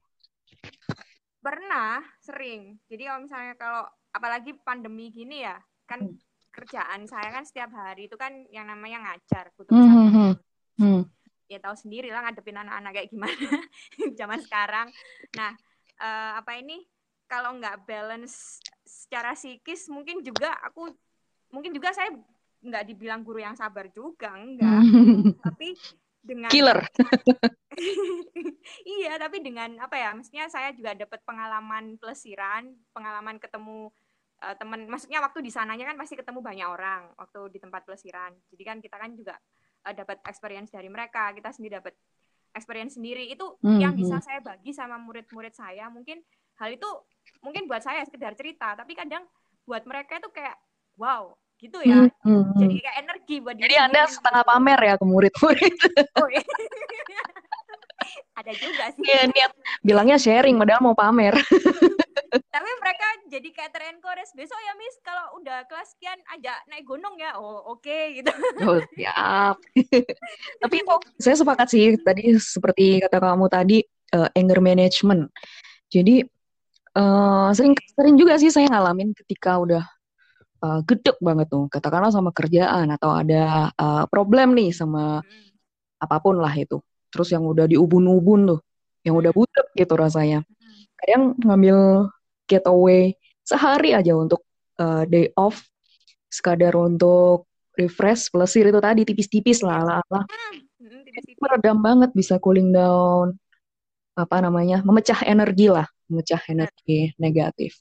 Pernah, 1.45 2.01
sering. 2.17 2.81
Jadi 2.89 3.05
kalau 3.05 3.19
misalnya 3.21 3.53
kalau 3.53 3.85
apalagi 4.09 4.57
pandemi 4.65 5.13
gini 5.13 5.45
ya 5.45 5.55
kan 5.87 6.03
hmm. 6.03 6.19
kerjaan 6.51 7.07
saya 7.07 7.31
kan 7.31 7.47
setiap 7.47 7.71
hari 7.71 8.11
itu 8.11 8.15
kan 8.19 8.43
yang 8.51 8.67
namanya 8.67 9.07
ngajar 9.07 9.55
butuh 9.55 9.71
hmm, 9.71 9.91
hmm, 9.91 10.09
hmm. 10.11 10.33
hmm. 10.79 11.01
Ya 11.47 11.59
tahu 11.59 11.75
sendiri 11.75 12.11
lah 12.11 12.23
ngadepin 12.27 12.59
anak-anak 12.59 12.91
kayak 12.95 13.09
gimana 13.11 13.35
zaman 14.19 14.39
sekarang. 14.43 14.87
Nah 15.35 15.51
uh, 15.99 16.31
apa 16.39 16.59
ini 16.59 16.83
kalau 17.31 17.55
nggak 17.55 17.87
balance 17.87 18.59
secara 18.83 19.31
psikis 19.31 19.87
mungkin 19.87 20.19
juga 20.19 20.51
aku 20.67 20.91
mungkin 21.55 21.71
juga 21.71 21.95
saya 21.95 22.11
nggak 22.59 22.83
dibilang 22.91 23.23
guru 23.23 23.39
yang 23.39 23.55
sabar 23.55 23.87
juga 23.87 24.35
enggak. 24.35 24.83
Tapi 25.47 25.79
dengan 26.19 26.51
killer. 26.51 26.79
Iya 28.85 29.17
tapi 29.17 29.41
dengan 29.41 29.79
apa 29.79 29.95
ya 29.97 30.13
maksudnya 30.13 30.45
saya 30.51 30.69
juga 30.75 30.93
dapat 30.93 31.23
pengalaman 31.25 31.97
pelesiran 31.97 32.69
pengalaman 32.93 33.41
ketemu 33.41 33.89
uh, 34.43 34.55
teman 34.59 34.85
maksudnya 34.85 35.23
waktu 35.23 35.39
di 35.41 35.49
sananya 35.49 35.87
kan 35.87 35.97
pasti 35.97 36.19
ketemu 36.19 36.43
banyak 36.43 36.67
orang 36.67 37.09
waktu 37.15 37.57
di 37.57 37.59
tempat 37.63 37.87
pelesiran. 37.87 38.35
Jadi 38.53 38.63
kan 38.67 38.77
kita 38.83 38.95
kan 39.01 39.11
juga 39.15 39.35
uh, 39.87 39.93
dapat 39.95 40.19
experience 40.27 40.69
dari 40.69 40.91
mereka 40.91 41.31
kita 41.33 41.49
sendiri 41.55 41.79
dapat 41.81 41.95
experience 42.53 42.99
sendiri. 42.99 43.31
Itu 43.31 43.57
mm 43.59 43.65
-hmm. 43.65 43.79
yang 43.81 43.93
bisa 43.97 44.19
hmm. 44.19 44.25
saya 44.29 44.39
bagi 44.43 44.71
sama 44.75 44.99
murid-murid 45.01 45.55
saya. 45.55 45.87
Mungkin 45.89 46.21
hal 46.59 46.69
itu 46.73 46.89
mungkin 47.41 47.65
buat 47.69 47.81
saya 47.85 48.03
sekedar 48.05 48.33
cerita 48.35 48.73
tapi 48.75 48.97
kadang 48.97 49.25
buat 49.65 49.85
mereka 49.85 50.17
itu 50.19 50.29
kayak 50.33 50.57
wow 50.97 51.33
gitu 51.61 51.77
ya. 51.85 52.09
Hmm, 52.09 52.09
hmm, 52.25 52.41
hmm. 52.41 52.57
jadi 52.57 52.75
kayak 52.81 52.97
energi 53.05 53.35
buat 53.37 53.55
jadi 53.55 53.75
anda 53.85 54.01
setengah 54.09 54.43
pamer 54.43 54.79
ya 54.81 54.93
ke 54.97 55.05
murid-murid. 55.05 55.75
Oh, 56.17 56.29
iya. 56.33 56.41
ada 58.41 58.51
juga 58.57 58.83
sih. 58.97 59.05
Ya, 59.05 59.29
niat 59.29 59.51
bilangnya 59.85 60.17
sharing 60.17 60.57
padahal 60.57 60.81
mau 60.81 60.97
pamer. 60.97 61.37
Tapi 62.55 62.69
mereka 62.79 63.07
jadi 63.27 63.49
kayak 63.51 63.71
terencourage 63.75 64.31
besok 64.33 64.55
ya 64.55 64.73
miss 64.79 64.95
kalau 65.03 65.39
udah 65.39 65.67
kelas 65.67 65.93
sekian 65.95 66.19
aja 66.31 66.55
naik 66.71 66.87
gunung 66.87 67.15
ya. 67.19 67.37
Oh 67.37 67.75
oke 67.75 67.83
okay, 67.83 68.19
gitu. 68.19 68.31
Oh 68.65 68.79
siap. 68.97 69.61
Tapi 70.63 70.75
itu 70.81 70.95
saya 71.21 71.35
sepakat 71.37 71.67
sih 71.69 71.99
tadi 72.01 72.33
seperti 72.39 73.03
kata 73.03 73.21
kamu 73.21 73.45
tadi 73.51 73.77
uh, 74.15 74.29
anger 74.33 74.59
management. 74.63 75.29
Jadi 75.91 76.23
Uh, 76.91 77.55
sering 77.55 77.71
sering 77.95 78.19
juga 78.19 78.35
sih 78.35 78.51
saya 78.51 78.67
ngalamin 78.67 79.15
ketika 79.15 79.55
udah 79.55 79.83
uh, 80.59 80.79
gedek 80.83 81.15
banget 81.23 81.47
tuh, 81.47 81.71
katakanlah 81.71 82.11
sama 82.11 82.35
kerjaan 82.35 82.91
atau 82.91 83.15
ada 83.15 83.71
uh, 83.79 84.03
problem 84.11 84.53
nih 84.55 84.75
sama 84.75 85.23
hmm. 85.23 86.03
apa 86.03 86.17
pun 86.19 86.39
lah 86.39 86.51
itu. 86.55 86.83
Terus 87.11 87.31
yang 87.31 87.47
udah 87.47 87.67
diubun-ubun 87.67 88.55
tuh, 88.55 88.59
yang 89.07 89.15
udah 89.15 89.31
hmm. 89.31 89.39
butek 89.39 89.67
gitu 89.75 89.93
rasanya. 89.95 90.43
Hmm. 90.43 90.81
Kadang 90.99 91.23
ngambil 91.39 91.77
getaway 92.51 93.15
sehari 93.47 93.95
aja 93.95 94.11
untuk 94.15 94.43
uh, 94.79 95.07
day 95.07 95.31
off 95.39 95.63
sekadar 96.31 96.75
untuk 96.75 97.47
refresh 97.75 98.31
pelesir 98.31 98.67
itu 98.67 98.79
tadi 98.79 99.03
tipis-tipis 99.03 99.63
lah 99.63 99.83
ala 99.83 99.93
ala 100.07 100.21
hmm, 100.23 101.39
meredam 101.39 101.77
banget 101.79 102.11
bisa 102.15 102.39
cooling 102.39 102.71
down 102.71 103.35
apa 104.15 104.43
namanya 104.43 104.83
memecah 104.83 105.23
energi 105.23 105.71
lah 105.71 105.87
memecah 106.11 106.41
energi 106.51 107.15
negatif. 107.15 107.79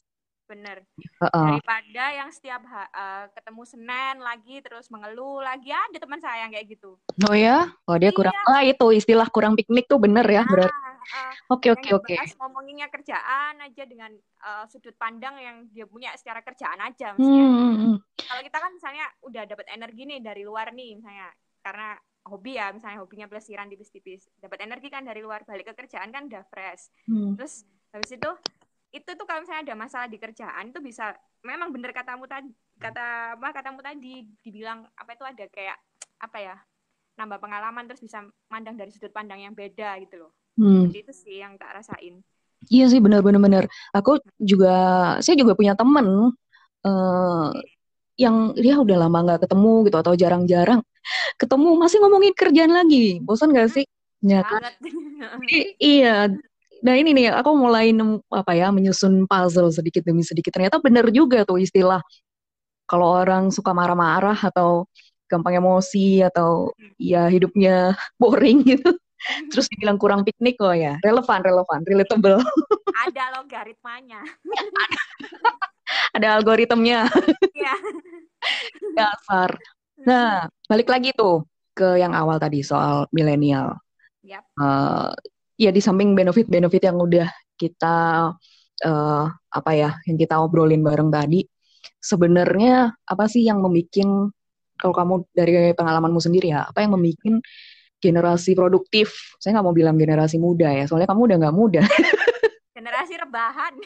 Bener. 0.51 0.83
Uh-uh. 1.23 1.63
daripada 1.63 2.05
yang 2.11 2.31
setiap 2.35 2.59
uh, 2.67 3.31
ketemu 3.39 3.63
Senin 3.63 4.17
lagi 4.19 4.59
terus 4.59 4.91
mengeluh 4.91 5.39
lagi 5.39 5.71
ada 5.71 5.95
teman 5.95 6.19
saya 6.19 6.43
yang 6.47 6.51
kayak 6.51 6.67
gitu. 6.75 6.99
Oh 7.31 7.37
ya? 7.39 7.71
Oh 7.87 7.95
dia 7.95 8.11
iya. 8.11 8.17
kurang 8.19 8.35
ah 8.51 8.63
itu 8.67 8.87
istilah 8.91 9.31
kurang 9.31 9.55
piknik 9.55 9.87
tuh 9.87 10.03
bener 10.03 10.27
ya 10.27 10.43
nah, 10.43 10.51
berarti. 10.51 10.79
oke 11.55 11.69
oke 11.71 11.89
oke. 12.03 12.15
ngomonginnya 12.39 12.91
kerjaan 12.91 13.63
aja 13.63 13.83
dengan 13.87 14.11
uh, 14.43 14.67
sudut 14.67 14.95
pandang 14.99 15.39
yang 15.39 15.57
dia 15.71 15.87
punya 15.87 16.11
secara 16.19 16.43
kerjaan 16.43 16.79
aja 16.83 17.15
misalnya. 17.15 17.47
hmm, 17.47 17.55
hmm, 17.55 17.77
hmm. 17.79 17.97
kalau 18.27 18.43
kita 18.47 18.59
kan 18.59 18.71
misalnya 18.75 19.07
udah 19.27 19.43
dapat 19.47 19.67
energi 19.75 20.03
nih 20.07 20.21
dari 20.23 20.43
luar 20.43 20.71
nih 20.75 20.99
misalnya 20.99 21.31
karena 21.63 21.99
hobi 22.27 22.59
ya 22.59 22.71
misalnya 22.75 22.99
hobinya 23.01 23.27
pelesiran 23.31 23.71
tipis-tipis. 23.71 24.27
Dapat 24.43 24.67
energi 24.67 24.91
kan 24.91 25.07
dari 25.07 25.23
luar 25.23 25.47
balik 25.47 25.73
ke 25.73 25.87
kerjaan 25.87 26.11
kan 26.11 26.27
udah 26.27 26.43
fresh. 26.51 26.91
Hmm. 27.07 27.39
terus 27.39 27.65
habis 27.91 28.11
itu 28.15 28.31
itu 28.91 29.11
tuh 29.15 29.27
kalau 29.27 29.47
misalnya 29.47 29.71
ada 29.71 29.77
masalah 29.79 30.09
di 30.11 30.19
kerjaan 30.19 30.75
itu 30.75 30.83
bisa 30.83 31.15
memang 31.47 31.71
bener 31.71 31.95
katamu 31.95 32.27
tadi 32.27 32.51
kata 32.81 33.39
apa 33.39 33.49
katamu 33.55 33.81
tadi 33.85 34.27
dibilang 34.43 34.83
apa 34.99 35.11
itu 35.15 35.25
ada 35.25 35.45
kayak 35.47 35.79
apa 36.19 36.39
ya 36.43 36.57
nambah 37.15 37.39
pengalaman 37.39 37.85
terus 37.87 38.03
bisa 38.03 38.25
mandang 38.51 38.75
dari 38.75 38.91
sudut 38.91 39.13
pandang 39.13 39.45
yang 39.45 39.53
beda 39.53 40.01
gitu 40.01 40.27
loh. 40.27 40.33
Hmm. 40.57 40.89
Jadi 40.89 40.99
itu 41.07 41.13
sih 41.13 41.37
yang 41.39 41.55
tak 41.61 41.77
rasain. 41.81 42.25
Iya 42.69 42.93
sih 42.93 43.01
benar-benar 43.01 43.41
benar 43.41 43.65
aku 43.97 44.21
juga 44.37 44.75
saya 45.25 45.37
juga 45.39 45.57
punya 45.57 45.73
temen 45.73 46.37
uh, 46.85 47.49
yang 48.21 48.53
dia 48.53 48.77
udah 48.77 48.97
lama 49.09 49.19
nggak 49.25 49.49
ketemu 49.49 49.73
gitu 49.89 49.97
atau 49.97 50.13
jarang-jarang 50.13 50.81
ketemu 51.41 51.71
masih 51.81 51.99
ngomongin 52.05 52.35
kerjaan 52.37 52.73
lagi. 52.73 53.21
Bosan 53.25 53.57
gak 53.57 53.73
sih? 53.73 53.87
Ya 54.21 54.45
kan 54.45 54.61
iya 55.81 56.29
Nah 56.81 56.95
ini 56.97 57.13
nih 57.13 57.33
aku 57.33 57.51
mulai 57.57 57.93
apa 58.33 58.53
ya 58.57 58.73
menyusun 58.73 59.29
puzzle 59.29 59.71
sedikit 59.73 60.05
demi 60.05 60.25
sedikit. 60.25 60.55
Ternyata 60.55 60.81
benar 60.81 61.09
juga 61.13 61.45
tuh 61.45 61.61
istilah 61.61 62.01
kalau 62.89 63.23
orang 63.23 63.53
suka 63.55 63.71
marah-marah 63.71 64.37
atau 64.37 64.89
gampang 65.31 65.63
emosi 65.63 66.27
atau 66.27 66.75
ya 66.99 67.31
hidupnya 67.31 67.95
boring 68.21 68.67
gitu. 68.67 68.91
Terus 69.53 69.69
dibilang 69.69 70.01
kurang 70.01 70.25
piknik 70.25 70.57
oh 70.65 70.73
ya, 70.73 70.97
relevan, 71.05 71.45
relevan, 71.45 71.85
relatable. 71.85 72.41
Ada 73.05 73.37
logaritmanya. 73.37 74.25
Ada 76.17 76.41
algoritmnya. 76.41 77.07
Iya. 77.55 77.75
Dasar. 78.97 79.51
Nah, 80.01 80.49
balik 80.67 80.89
lagi 80.89 81.13
tuh 81.13 81.45
ke 81.77 82.01
yang 82.01 82.17
awal 82.17 82.41
tadi 82.41 82.65
soal 82.65 83.07
milenial. 83.13 83.77
Yep. 84.25 84.43
Uh, 84.57 85.13
ya 85.61 85.69
di 85.69 85.85
samping 85.85 86.17
benefit-benefit 86.17 86.89
yang 86.89 86.97
udah 86.97 87.29
kita 87.61 87.97
uh, 88.89 89.25
apa 89.29 89.71
ya 89.77 89.93
yang 90.09 90.17
kita 90.17 90.41
obrolin 90.41 90.81
bareng 90.81 91.13
tadi 91.13 91.45
sebenarnya 92.01 92.97
apa 93.05 93.29
sih 93.29 93.45
yang 93.45 93.61
membuat 93.61 94.33
kalau 94.81 94.97
kamu 94.97 95.15
dari 95.37 95.77
pengalamanmu 95.77 96.17
sendiri 96.17 96.57
ya 96.57 96.65
apa 96.65 96.81
yang 96.81 96.97
membuat 96.97 97.45
generasi 98.01 98.57
produktif? 98.57 99.37
Saya 99.37 99.61
nggak 99.61 99.67
mau 99.69 99.77
bilang 99.77 100.01
generasi 100.01 100.41
muda 100.41 100.73
ya 100.73 100.89
soalnya 100.89 101.13
kamu 101.13 101.29
udah 101.29 101.37
nggak 101.37 101.57
muda. 101.57 101.85
Generasi 102.81 103.13
rebahan. 103.21 103.77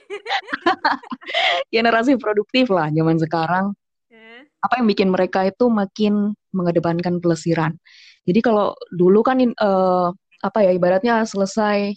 Generasi 1.74 2.14
produktif 2.14 2.70
lah 2.70 2.94
zaman 2.94 3.18
sekarang. 3.18 3.66
Hmm. 4.06 4.46
apa 4.62 4.78
yang 4.78 4.86
bikin 4.86 5.10
mereka 5.10 5.42
itu 5.42 5.66
makin 5.66 6.30
mengedepankan 6.54 7.18
pelesiran? 7.18 7.74
Jadi 8.22 8.38
kalau 8.38 8.78
dulu 8.94 9.26
kan 9.26 9.42
uh, 9.42 10.14
apa 10.44 10.60
ya 10.60 10.70
ibaratnya 10.76 11.24
selesai 11.24 11.96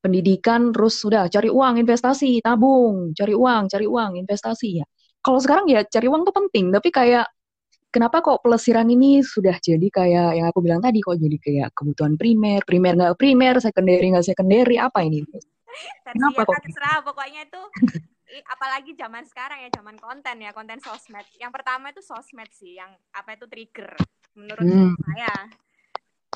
pendidikan 0.00 0.72
terus 0.72 1.00
sudah 1.00 1.28
cari 1.28 1.52
uang 1.52 1.80
investasi 1.80 2.40
tabung 2.40 3.12
cari 3.12 3.36
uang 3.36 3.68
cari 3.68 3.84
uang 3.84 4.20
investasi 4.24 4.80
ya. 4.80 4.86
Kalau 5.24 5.40
sekarang 5.40 5.68
ya 5.68 5.84
cari 5.84 6.08
uang 6.08 6.24
tuh 6.24 6.34
penting 6.36 6.72
tapi 6.72 6.88
kayak 6.88 7.28
kenapa 7.92 8.24
kok 8.24 8.40
pelesiran 8.42 8.88
ini 8.88 9.22
sudah 9.24 9.56
jadi 9.60 9.86
kayak 9.88 10.28
yang 10.40 10.46
aku 10.48 10.60
bilang 10.60 10.80
tadi 10.80 11.00
kok 11.00 11.16
jadi 11.16 11.36
kayak 11.40 11.68
kebutuhan 11.76 12.16
primer 12.18 12.60
primer 12.64 12.92
nggak 12.96 13.14
primer 13.16 13.60
secondary 13.60 14.06
nggak 14.12 14.26
secondary 14.26 14.76
apa 14.80 15.00
ini? 15.04 15.24
Kenapa 16.04 16.40
ya, 16.42 16.48
kok? 16.48 16.54
terserah 16.58 16.98
pokoknya 17.04 17.40
itu 17.48 17.62
apalagi 18.50 18.90
zaman 18.98 19.22
sekarang 19.28 19.62
ya 19.62 19.70
zaman 19.70 19.96
konten 19.96 20.36
ya 20.42 20.50
konten 20.50 20.80
sosmed. 20.82 21.24
Yang 21.38 21.52
pertama 21.54 21.94
itu 21.94 22.02
sosmed 22.02 22.50
sih 22.50 22.76
yang 22.76 22.90
apa 23.14 23.38
itu 23.38 23.46
trigger 23.46 23.94
menurut 24.34 24.66
hmm. 24.66 24.92
saya 24.98 25.32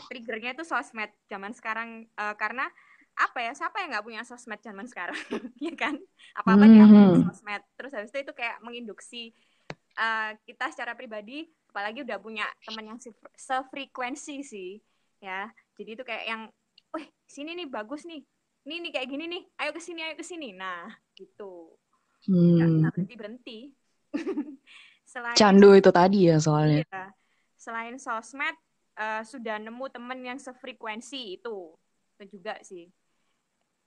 triggernya 0.07 0.55
itu 0.55 0.65
sosmed 0.65 1.11
zaman 1.27 1.51
sekarang 1.51 2.07
uh, 2.15 2.35
karena 2.39 2.71
apa 3.19 3.43
ya 3.43 3.53
siapa 3.53 3.83
yang 3.83 3.91
nggak 3.91 4.07
punya 4.07 4.23
sosmed 4.23 4.63
zaman 4.63 4.87
sekarang? 4.87 5.19
Ya 5.67 5.75
kan? 5.75 5.99
Apa 6.39 6.55
apa 6.55 6.65
mm 6.65 6.87
-hmm. 6.87 7.13
sosmed. 7.27 7.63
Terus 7.75 7.91
habis 7.91 8.11
itu 8.15 8.31
itu 8.31 8.33
kayak 8.33 8.63
menginduksi 8.63 9.35
uh, 9.99 10.39
kita 10.47 10.71
secara 10.71 10.95
pribadi 10.95 11.51
apalagi 11.69 12.07
udah 12.07 12.19
punya 12.23 12.47
teman 12.65 12.95
yang 12.95 12.99
sefrekuensi 13.35 14.37
sih 14.47 14.79
ya. 15.19 15.51
Jadi 15.75 15.91
itu 15.99 16.05
kayak 16.07 16.25
yang 16.31 16.43
wih 16.95 17.07
sini 17.27 17.59
nih 17.59 17.67
bagus 17.67 18.07
nih. 18.07 18.23
Ini 18.69 18.75
nih 18.87 18.93
kayak 18.95 19.09
gini 19.11 19.25
nih. 19.27 19.43
Ayo 19.59 19.71
ke 19.75 19.83
sini 19.83 20.01
ayo 20.07 20.15
ke 20.15 20.25
sini. 20.25 20.55
Nah 20.55 20.87
gitu. 21.19 21.75
Hmm. 22.31 22.83
nggak 22.87 22.95
berhenti 22.95 23.15
berhenti. 23.19 23.59
Selain 25.13 25.35
candu 25.35 25.73
itu 25.73 25.91
tadi 25.91 26.29
ya 26.29 26.37
soalnya. 26.37 26.85
Ya, 26.85 27.17
selain 27.57 27.97
sosmed 27.97 28.53
uh, 28.99 29.23
sudah 29.23 29.63
nemu 29.63 29.87
temen 29.89 30.19
yang 30.21 30.39
sefrekuensi 30.43 31.39
itu. 31.39 31.73
Itu 32.19 32.25
juga 32.35 32.59
sih. 32.67 32.91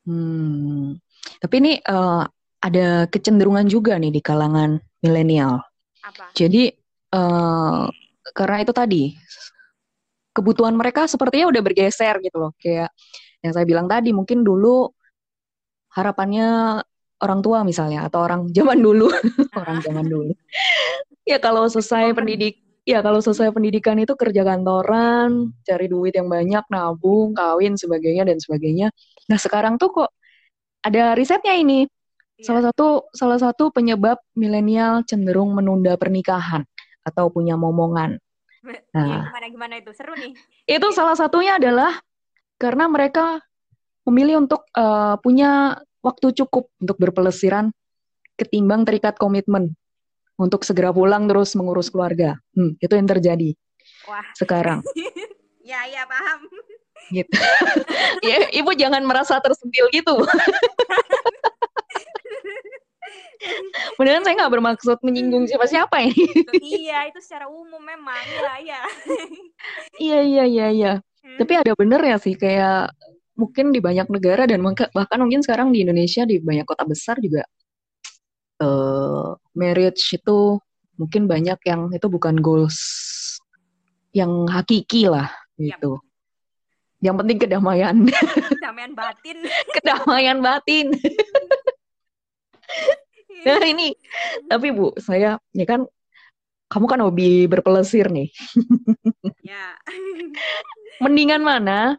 Hmm. 0.07 0.97
Tapi 1.37 1.55
ini 1.61 1.73
uh, 1.85 2.25
ada 2.63 3.05
kecenderungan 3.11 3.67
juga 3.69 3.99
nih 3.99 4.09
di 4.09 4.21
kalangan 4.23 4.79
milenial. 5.03 5.61
Jadi 6.33 6.73
uh, 7.13 7.85
karena 8.33 8.57
itu 8.63 8.73
tadi 8.73 9.03
kebutuhan 10.31 10.73
mereka 10.73 11.05
sepertinya 11.05 11.51
udah 11.51 11.61
bergeser 11.61 12.17
gitu 12.23 12.37
loh. 12.41 12.51
Kayak 12.57 12.89
yang 13.45 13.53
saya 13.53 13.65
bilang 13.67 13.85
tadi 13.85 14.09
mungkin 14.15 14.41
dulu 14.41 14.89
harapannya 15.91 16.79
orang 17.21 17.39
tua 17.45 17.61
misalnya 17.61 18.09
atau 18.09 18.25
orang 18.25 18.49
zaman 18.49 18.81
dulu. 18.81 19.11
Orang 19.61 19.83
zaman 19.85 20.09
dulu. 20.09 20.33
Ya 21.21 21.37
kalau 21.37 21.69
selesai 21.69 22.17
pendidik 22.17 22.57
ya 22.85 22.99
kalau 23.05 23.21
selesai 23.21 23.53
pendidikan 23.53 23.97
itu 24.01 24.13
kerja 24.17 24.41
kantoran, 24.41 25.53
cari 25.65 25.85
duit 25.85 26.17
yang 26.17 26.27
banyak, 26.27 26.65
nabung, 26.69 27.33
kawin, 27.37 27.77
sebagainya 27.77 28.25
dan 28.25 28.37
sebagainya. 28.41 28.89
Nah 29.29 29.37
sekarang 29.37 29.77
tuh 29.77 29.89
kok 29.93 30.09
ada 30.81 31.13
risetnya 31.13 31.53
ini. 31.53 31.85
Iya. 31.85 32.45
Salah 32.45 32.63
satu 32.71 32.87
salah 33.13 33.39
satu 33.39 33.69
penyebab 33.69 34.17
milenial 34.33 35.05
cenderung 35.05 35.53
menunda 35.53 35.93
pernikahan 35.93 36.65
atau 37.05 37.29
punya 37.29 37.53
momongan. 37.57 38.17
Nah, 38.93 39.05
ya, 39.09 39.21
gimana 39.25 39.47
gimana 39.49 39.73
itu 39.81 39.91
seru 39.93 40.13
nih. 40.13 40.37
Itu 40.69 40.93
salah 40.93 41.17
satunya 41.17 41.57
adalah 41.57 41.97
karena 42.61 42.85
mereka 42.85 43.41
memilih 44.05 44.45
untuk 44.45 44.65
uh, 44.77 45.17
punya 45.21 45.81
waktu 46.01 46.33
cukup 46.45 46.69
untuk 46.81 46.97
berpelesiran 46.97 47.73
ketimbang 48.37 48.85
terikat 48.85 49.17
komitmen 49.17 49.77
untuk 50.41 50.65
segera 50.65 50.89
pulang 50.89 51.29
terus 51.29 51.53
mengurus 51.53 51.93
keluarga. 51.93 52.33
Hmm, 52.57 52.73
itu 52.81 52.89
yang 52.89 53.05
terjadi 53.05 53.53
Wah. 54.09 54.25
sekarang. 54.33 54.81
ya, 55.69 55.85
ya 55.85 56.03
paham. 56.09 56.49
Gitu. 57.13 57.29
ya, 58.27 58.49
ibu 58.57 58.71
jangan 58.73 59.05
merasa 59.05 59.37
tersentil 59.37 59.85
gitu. 59.93 60.17
Beneran 63.97 64.21
saya 64.21 64.37
nggak 64.37 64.53
bermaksud 64.53 65.01
menyinggung 65.01 65.49
siapa-siapa 65.49 65.97
ini. 66.05 66.25
iya, 66.61 67.09
itu 67.09 67.17
secara 67.21 67.49
umum 67.49 67.81
memang. 67.81 68.21
Iya, 68.21 68.53
iya. 68.61 68.81
iya, 69.97 70.19
iya, 70.21 70.43
iya, 70.45 70.67
iya. 70.69 70.93
Hmm. 71.21 71.37
Tapi 71.41 71.53
ada 71.57 71.73
bener 71.73 72.01
ya 72.01 72.17
sih 72.21 72.37
kayak 72.37 72.93
mungkin 73.37 73.73
di 73.73 73.81
banyak 73.81 74.05
negara 74.13 74.45
dan 74.45 74.61
bahkan 74.93 75.17
mungkin 75.17 75.41
sekarang 75.41 75.73
di 75.73 75.81
Indonesia 75.81 76.21
di 76.29 76.37
banyak 76.37 76.65
kota 76.69 76.85
besar 76.85 77.17
juga 77.17 77.41
uh, 78.61 79.35
marriage 79.57 80.13
itu 80.13 80.61
mungkin 80.95 81.25
banyak 81.25 81.57
yang 81.65 81.89
itu 81.89 82.07
bukan 82.07 82.37
goals 82.37 82.77
yang 84.13 84.45
hakiki 84.47 85.09
lah 85.09 85.33
gitu. 85.57 85.97
Yep. 85.97 86.09
Yang 87.01 87.15
penting 87.17 87.37
kedamaian. 87.41 87.95
Kedamaian 88.53 88.93
batin. 88.93 89.37
kedamaian 89.73 90.37
batin. 90.37 90.87
nah 93.41 93.57
ini, 93.65 93.97
tapi 94.45 94.69
Bu, 94.69 94.93
saya 95.01 95.41
ya 95.49 95.65
kan 95.65 95.89
kamu 96.69 96.85
kan 96.85 97.01
hobi 97.01 97.49
berpelesir 97.49 98.05
nih. 98.13 98.29
ya. 99.41 99.73
Mendingan 101.03 101.41
mana? 101.41 101.97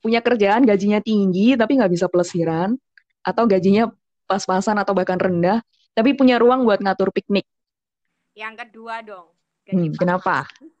Punya 0.00 0.24
kerjaan 0.24 0.64
gajinya 0.64 1.04
tinggi 1.04 1.52
tapi 1.54 1.76
nggak 1.76 1.92
bisa 1.92 2.08
pelesiran, 2.08 2.74
atau 3.22 3.44
gajinya 3.46 3.92
pas-pasan 4.32 4.76
atau 4.80 4.96
bahkan 4.96 5.20
rendah 5.20 5.60
tapi 5.92 6.16
punya 6.16 6.40
ruang 6.40 6.64
buat 6.64 6.80
ngatur 6.80 7.12
piknik. 7.12 7.44
Yang 8.32 8.54
kedua 8.64 9.04
dong. 9.04 9.28
Hmm, 9.68 9.92
gaji 9.92 9.96
kenapa? 10.00 10.48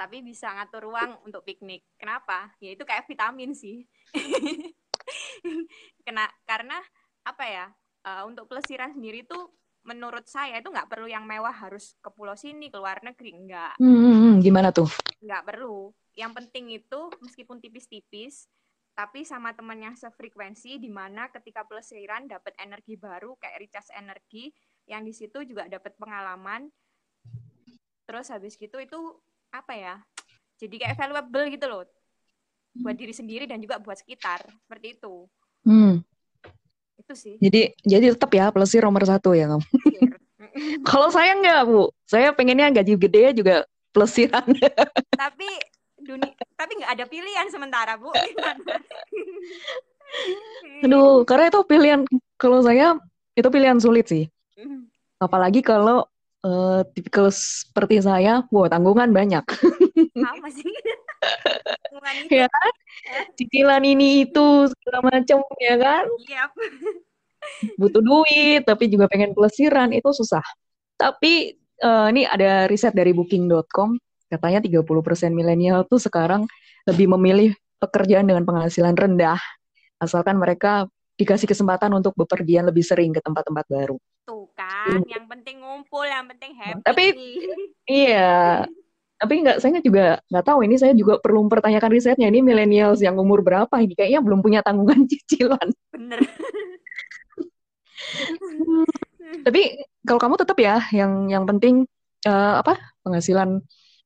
Tapi 0.00 0.18
bisa 0.22 0.50
ngatur 0.50 0.82
ruang 0.90 1.18
untuk 1.26 1.42
piknik. 1.46 1.82
Kenapa? 1.98 2.50
Ya 2.58 2.74
itu 2.74 2.82
kayak 2.82 3.06
vitamin 3.10 3.54
sih. 3.54 3.86
Kena 6.06 6.26
karena 6.46 6.78
apa 7.26 7.44
ya? 7.46 7.66
eh, 8.02 8.22
untuk 8.26 8.50
pelesiran 8.50 8.90
sendiri 8.94 9.22
tuh 9.26 9.50
menurut 9.86 10.26
saya 10.26 10.58
itu 10.58 10.70
nggak 10.70 10.90
perlu 10.90 11.06
yang 11.10 11.22
mewah 11.26 11.54
harus 11.54 11.94
ke 12.02 12.10
pulau 12.14 12.34
sini 12.38 12.70
ke 12.70 12.78
luar 12.78 13.02
negeri 13.02 13.30
nggak 13.46 13.74
Hmm, 13.82 13.98
hmm, 13.98 14.16
hmm, 14.22 14.34
gimana 14.44 14.68
tuh? 14.70 14.86
nggak 15.22 15.42
perlu. 15.46 15.94
Yang 16.12 16.32
penting 16.38 16.64
itu 16.76 17.00
meskipun 17.22 17.56
tipis-tipis, 17.62 18.50
tapi 18.92 19.24
sama 19.24 19.56
temen 19.56 19.80
yang 19.80 19.96
sefrekuensi, 19.96 20.76
di 20.76 20.92
mana 20.92 21.32
ketika 21.32 21.64
pelesiran 21.64 22.28
dapat 22.28 22.52
energi 22.60 23.00
baru 23.00 23.36
kayak 23.40 23.58
recharge 23.64 23.92
energi, 23.96 24.52
yang 24.84 25.02
di 25.02 25.16
situ 25.16 25.40
juga 25.48 25.64
dapat 25.68 25.96
pengalaman. 25.96 26.68
Terus 28.04 28.28
habis 28.28 28.60
gitu 28.60 28.76
itu 28.76 28.98
apa 29.48 29.72
ya? 29.72 29.96
Jadi 30.60 30.76
kayak 30.76 30.96
valuable 31.00 31.46
gitu 31.48 31.66
loh, 31.66 31.82
buat 32.76 32.96
diri 32.96 33.16
sendiri 33.16 33.44
dan 33.48 33.58
juga 33.60 33.80
buat 33.80 33.96
sekitar, 33.96 34.44
seperti 34.44 35.00
itu. 35.00 35.26
Hmm, 35.62 36.02
Itu 36.98 37.14
sih. 37.14 37.38
jadi 37.38 37.70
jadi 37.86 38.18
tetap 38.18 38.30
ya 38.34 38.50
pelesir 38.50 38.82
nomor 38.84 39.06
satu 39.06 39.32
ya 39.32 39.48
kamu. 39.48 39.62
Kalau 40.88 41.08
saya 41.08 41.38
enggak 41.38 41.64
bu, 41.64 41.88
saya 42.04 42.34
pengennya 42.34 42.68
gaji 42.68 42.98
gede 42.98 43.40
juga 43.40 43.64
pelesiran. 43.94 44.44
tapi 45.16 45.48
dunia, 46.02 46.30
tapi 46.58 46.72
nggak 46.78 46.92
ada 46.92 47.04
pilihan 47.06 47.46
sementara 47.48 47.96
bu. 47.96 48.12
Aduh, 50.84 51.24
karena 51.24 51.48
itu 51.48 51.60
pilihan 51.64 52.00
kalau 52.36 52.60
saya 52.60 53.00
itu 53.32 53.48
pilihan 53.48 53.80
sulit 53.80 54.06
sih. 54.10 54.28
Apalagi 55.22 55.62
kalau 55.62 56.04
eh, 56.42 56.80
tipikal 56.92 57.30
seperti 57.30 58.02
saya, 58.02 58.44
wow 58.50 58.66
tanggungan 58.68 59.14
banyak. 59.14 59.44
Apa 60.34 60.48
sih? 60.50 60.66
Ya 62.28 62.50
kan? 62.50 62.72
Cicilan 63.38 63.86
ini 63.86 64.26
itu 64.26 64.66
segala 64.74 65.00
macam 65.06 65.38
ya 65.62 65.76
kan? 65.78 66.04
Iya. 66.26 66.44
Butuh 67.80 68.02
duit, 68.02 68.62
tapi 68.66 68.90
juga 68.90 69.06
pengen 69.06 69.34
pelesiran 69.34 69.94
itu 69.94 70.10
susah. 70.10 70.42
Tapi 70.98 71.54
eh, 71.58 72.06
ini 72.10 72.26
ada 72.26 72.66
riset 72.66 72.94
dari 72.94 73.14
booking.com, 73.14 73.98
katanya 74.32 74.64
30% 74.64 75.36
milenial 75.36 75.84
tuh 75.84 76.00
sekarang 76.00 76.48
lebih 76.88 77.12
memilih 77.12 77.52
pekerjaan 77.76 78.24
dengan 78.24 78.48
penghasilan 78.48 78.96
rendah, 78.96 79.36
asalkan 80.00 80.40
mereka 80.40 80.88
dikasih 81.20 81.44
kesempatan 81.44 81.92
untuk 81.92 82.16
bepergian 82.16 82.64
lebih 82.64 82.80
sering 82.80 83.12
ke 83.12 83.20
tempat-tempat 83.20 83.68
baru. 83.68 84.00
Tuh 84.24 84.48
kan, 84.56 85.04
yang 85.04 85.28
penting 85.28 85.60
ngumpul, 85.60 86.08
yang 86.08 86.24
penting 86.32 86.56
happy. 86.56 86.80
Tapi- 86.80 87.14
Iya, 87.90 88.62
tapi 89.18 89.42
nggak, 89.42 89.58
saya 89.58 89.82
juga 89.82 90.22
nggak 90.30 90.46
tahu 90.46 90.62
ini 90.66 90.78
saya 90.78 90.94
juga 90.94 91.18
perlu 91.18 91.46
mempertanyakan 91.46 91.90
risetnya 91.90 92.30
ini 92.30 92.40
millennials 92.42 93.02
yang 93.02 93.18
umur 93.18 93.42
berapa 93.42 93.74
ini 93.82 93.92
kayaknya 93.98 94.22
belum 94.22 94.38
punya 94.40 94.62
tanggungan 94.62 95.02
cicilan. 95.10 95.68
bener. 95.90 96.22
Tapi 99.42 99.62
kalau 100.06 100.20
kamu 100.22 100.34
tetap 100.38 100.58
ya 100.62 100.78
yang 100.94 101.26
yang 101.30 101.44
penting 101.46 101.86
eh, 102.26 102.54
apa 102.58 102.78
penghasilan 103.02 103.62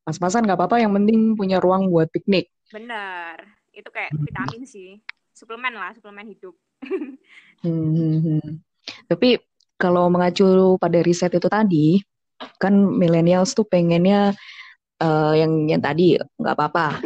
pas-pasan 0.07 0.47
nggak 0.47 0.55
apa-apa, 0.55 0.79
yang 0.79 0.95
penting 0.95 1.35
punya 1.35 1.59
ruang 1.59 1.91
buat 1.91 2.07
piknik. 2.15 2.47
Bener. 2.71 3.43
Itu 3.75 3.91
kayak 3.91 4.15
vitamin 4.15 4.63
sih. 4.63 5.03
Suplemen 5.35 5.75
lah, 5.75 5.91
suplemen 5.99 6.31
hidup. 6.31 6.55
Hmm, 7.65 7.89
hmm, 7.89 8.19
hmm. 8.21 8.51
Tapi 9.09 9.41
kalau 9.81 10.13
mengacu 10.13 10.77
pada 10.77 11.01
riset 11.01 11.33
itu 11.33 11.49
tadi, 11.49 11.97
kan 12.61 12.77
millennials 12.77 13.57
tuh 13.57 13.65
pengennya 13.65 14.37
eh, 15.01 15.35
yang 15.41 15.65
yang 15.65 15.81
tadi 15.81 16.21
nggak 16.37 16.53
apa-apa 16.53 17.01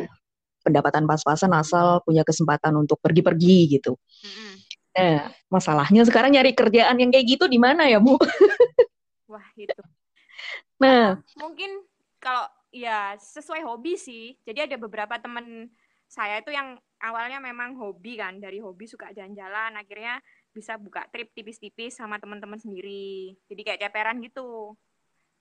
pendapatan 0.66 1.08
pas-pasan 1.08 1.54
asal 1.56 2.04
punya 2.04 2.26
kesempatan 2.26 2.76
untuk 2.76 3.00
pergi-pergi 3.00 3.78
gitu. 3.78 3.96
Mm-mm. 3.96 4.52
Nah, 4.90 5.30
masalahnya 5.48 6.02
sekarang 6.04 6.34
nyari 6.36 6.52
kerjaan 6.52 6.98
yang 7.00 7.10
kayak 7.14 7.38
gitu 7.38 7.44
di 7.48 7.56
mana 7.56 7.88
ya, 7.88 8.02
Bu? 8.02 8.18
Wah, 9.32 9.46
itu. 9.56 9.80
Nah, 10.82 11.16
Mungkin 11.38 11.86
kalau 12.20 12.44
ya 12.70 13.14
sesuai 13.18 13.62
hobi 13.66 13.98
sih. 13.98 14.38
Jadi 14.46 14.70
ada 14.70 14.76
beberapa 14.78 15.18
temen 15.18 15.70
saya 16.10 16.42
itu 16.42 16.50
yang 16.50 16.78
awalnya 17.02 17.38
memang 17.38 17.74
hobi 17.78 18.18
kan. 18.18 18.38
Dari 18.38 18.58
hobi 18.58 18.86
suka 18.86 19.10
jalan-jalan. 19.14 19.78
Akhirnya 19.78 20.18
bisa 20.50 20.74
buka 20.78 21.06
trip 21.10 21.30
tipis-tipis 21.34 21.98
sama 21.98 22.18
teman-teman 22.18 22.58
sendiri. 22.58 23.34
Jadi 23.46 23.60
kayak 23.62 23.80
ceperan 23.86 24.18
gitu. 24.22 24.74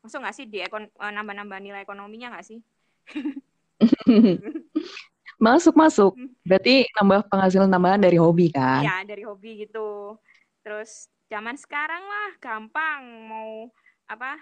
Masuk 0.06 0.22
nggak 0.22 0.36
sih 0.36 0.46
di 0.46 0.62
ekon- 0.62 0.92
eh, 0.92 1.12
nambah-nambah 1.14 1.60
nilai 1.62 1.82
ekonominya 1.86 2.38
nggak 2.38 2.46
sih? 2.46 2.60
masuk-masuk. 5.40 6.20
Berarti 6.44 6.86
nambah 7.00 7.32
penghasilan 7.32 7.72
tambahan 7.72 8.02
dari 8.02 8.20
hobi 8.20 8.52
kan? 8.52 8.84
Iya, 8.84 9.08
dari 9.08 9.24
hobi 9.24 9.66
gitu. 9.66 10.20
Terus 10.62 11.08
zaman 11.32 11.56
sekarang 11.56 12.04
lah 12.04 12.30
gampang 12.42 13.02
mau 13.28 13.72
apa? 14.10 14.36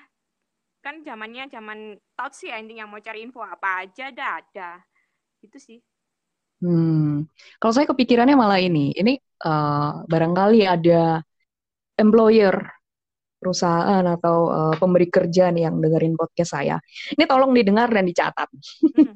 Kan 0.87 1.03
zamannya 1.03 1.51
zaman 1.51 1.99
touch 2.15 2.39
sih 2.39 2.47
ya 2.47 2.63
intinya 2.63 2.87
mau 2.87 3.03
cari 3.03 3.19
info 3.19 3.43
apa 3.43 3.83
aja 3.83 4.07
dah 4.07 4.39
ada. 4.39 4.79
Itu 5.43 5.59
sih. 5.59 5.83
Hmm. 6.63 7.27
Kalau 7.59 7.73
saya 7.75 7.91
kepikirannya 7.91 8.39
malah 8.39 8.63
ini, 8.63 8.95
ini 8.95 9.19
eh, 9.19 9.91
barangkali 10.07 10.63
ada 10.63 11.19
employer 11.99 12.55
perusahaan 13.35 13.99
atau 13.99 14.47
eh, 14.47 14.75
pemberi 14.79 15.11
kerja 15.11 15.51
nih 15.51 15.67
yang 15.67 15.75
dengerin 15.83 16.15
podcast 16.15 16.55
saya. 16.55 16.79
Ini 17.19 17.27
tolong 17.27 17.51
didengar 17.51 17.91
dan 17.91 18.07
dicatat. 18.07 18.47
Hmm. 18.47 19.11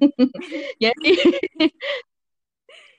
Jadi, 0.84 1.12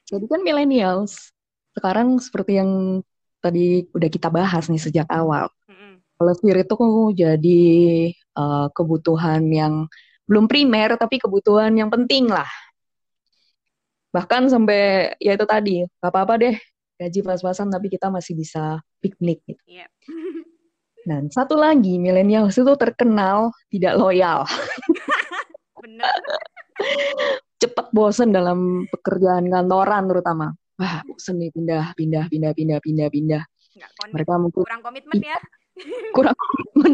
jadi 0.08 0.24
kan 0.28 0.40
millennials 0.40 1.32
sekarang 1.76 2.16
seperti 2.20 2.56
yang 2.60 3.00
tadi 3.40 3.84
udah 3.92 4.08
kita 4.12 4.28
bahas 4.32 4.68
nih 4.68 4.80
sejak 4.80 5.08
awal. 5.12 5.48
Mm-mm. 5.68 6.04
Pelesir 6.20 6.56
itu 6.56 6.76
jadi 7.16 7.60
eh, 8.36 8.66
kebutuhan 8.72 9.42
yang 9.52 9.86
belum 10.26 10.46
primer 10.46 10.96
tapi 10.96 11.20
kebutuhan 11.20 11.74
yang 11.76 11.90
penting 11.92 12.30
lah. 12.30 12.48
Bahkan 14.12 14.52
sampai 14.52 15.12
ya 15.16 15.32
itu 15.36 15.46
tadi, 15.48 15.82
gak 16.00 16.12
apa-apa 16.12 16.36
deh 16.36 16.56
gaji 17.02 17.20
pas-pasan 17.26 17.66
tapi 17.66 17.90
kita 17.90 18.06
masih 18.12 18.38
bisa 18.38 18.78
piknik 19.02 19.42
gitu. 19.42 19.62
Iya. 19.66 19.90
Dan 21.02 21.26
satu 21.34 21.58
lagi, 21.58 21.98
millennials 21.98 22.54
itu 22.54 22.72
terkenal 22.78 23.50
tidak 23.74 23.98
loyal. 23.98 24.46
Bener. 25.82 26.14
Cepat 27.62 27.90
bosen 27.90 28.30
dalam 28.30 28.86
pekerjaan 28.86 29.50
kantoran 29.50 30.06
terutama. 30.06 30.54
Wah, 30.78 31.02
bosen 31.02 31.42
nih 31.42 31.50
pindah, 31.50 31.90
pindah, 31.98 32.30
pindah, 32.30 32.52
pindah, 32.54 32.78
pindah, 32.78 33.08
pindah. 33.10 33.42
Mereka 34.14 34.32
mungkin 34.38 34.62
kurang 34.62 34.82
komitmen 34.86 35.18
ya. 35.18 35.38
kurang 36.14 36.38
komitmen. 36.38 36.92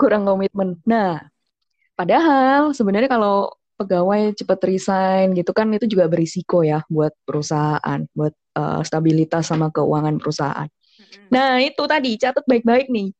Kurang 0.00 0.24
komitmen. 0.24 0.80
Nah, 0.88 1.20
padahal 1.92 2.72
sebenarnya 2.72 3.12
kalau 3.12 3.52
pegawai 3.76 4.32
cepat 4.32 4.60
resign 4.64 5.36
gitu 5.36 5.52
kan 5.52 5.68
itu 5.72 5.84
juga 5.84 6.08
berisiko 6.08 6.64
ya 6.64 6.80
buat 6.88 7.12
perusahaan, 7.28 8.00
buat 8.16 8.32
eh, 8.32 8.80
stabilitas 8.84 9.52
sama 9.52 9.68
keuangan 9.68 10.16
perusahaan. 10.16 10.68
Nah, 11.28 11.60
itu 11.60 11.84
tadi 11.84 12.16
catat 12.16 12.44
baik-baik 12.48 12.88
nih. 12.88 13.12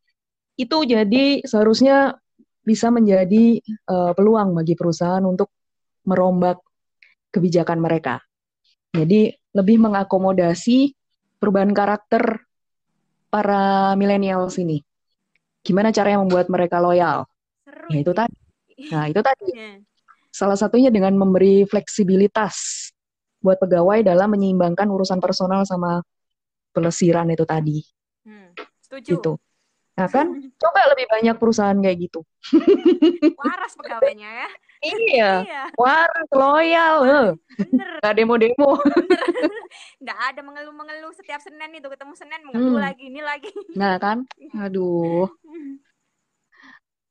Itu 0.57 0.85
jadi 0.89 1.45
seharusnya 1.45 2.17
bisa 2.65 2.89
menjadi 2.89 3.61
eh, 3.65 4.13
peluang 4.17 4.57
bagi 4.57 4.73
perusahaan 4.73 5.25
untuk 5.25 5.53
merombak 6.09 6.61
kebijakan 7.29 7.81
mereka. 7.81 8.25
Jadi 8.91 9.31
lebih 9.55 9.77
mengakomodasi 9.81 10.93
perubahan 11.39 11.73
karakter 11.73 12.43
para 13.31 13.95
millennials 13.95 14.59
ini. 14.59 14.83
Gimana 15.61 15.93
caranya 15.93 16.19
membuat 16.21 16.49
mereka 16.49 16.81
loyal? 16.81 17.29
Seru. 17.65 17.89
Ya 17.93 17.99
itu 18.01 18.13
tadi. 18.13 18.37
Nah, 18.89 19.05
itu 19.07 19.21
tadi. 19.21 19.47
Iya. 19.53 19.71
Salah 20.31 20.57
satunya 20.57 20.89
dengan 20.89 21.13
memberi 21.13 21.67
fleksibilitas 21.67 22.89
buat 23.41 23.59
pegawai 23.59 24.05
dalam 24.05 24.31
menyeimbangkan 24.31 24.89
urusan 24.89 25.19
personal 25.19 25.67
sama 25.67 26.01
pelesiran 26.73 27.29
itu 27.29 27.45
tadi. 27.45 27.83
Hmm. 28.25 28.55
Setuju. 28.81 29.17
Gitu. 29.21 29.33
Nah 29.99 30.09
kan, 30.09 30.27
coba 30.63 30.81
lebih 30.97 31.07
banyak 31.13 31.37
perusahaan 31.37 31.77
kayak 31.77 32.09
gitu. 32.09 32.21
Waras 33.41 33.75
pegawainya 33.77 34.31
ya. 34.45 34.49
Iya, 34.81 35.33
Iya. 35.45 35.63
waras, 35.77 36.29
loyal. 36.33 36.97
Bener. 37.53 38.01
Nggak 38.01 38.15
demo-demo. 38.17 38.81
Nggak 40.03 40.19
ada 40.33 40.41
mengeluh-mengeluh 40.41 41.13
setiap 41.13 41.37
Senin 41.45 41.69
itu 41.77 41.85
ketemu 41.85 42.17
Senin 42.17 42.41
mengeluh 42.49 42.81
Hmm. 42.81 42.87
lagi 42.89 43.13
ini 43.13 43.21
lagi. 43.21 43.53
Nah 43.77 44.01
kan, 44.01 44.25
aduh. 44.57 45.29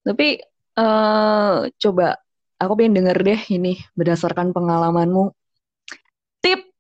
Tapi 0.10 0.42
eh 0.74 1.58
coba, 1.70 2.18
aku 2.58 2.74
pengen 2.74 2.98
denger 2.98 3.18
deh 3.22 3.42
ini 3.54 3.78
berdasarkan 3.94 4.50
pengalamanmu. 4.50 5.30
Tip 6.42 6.74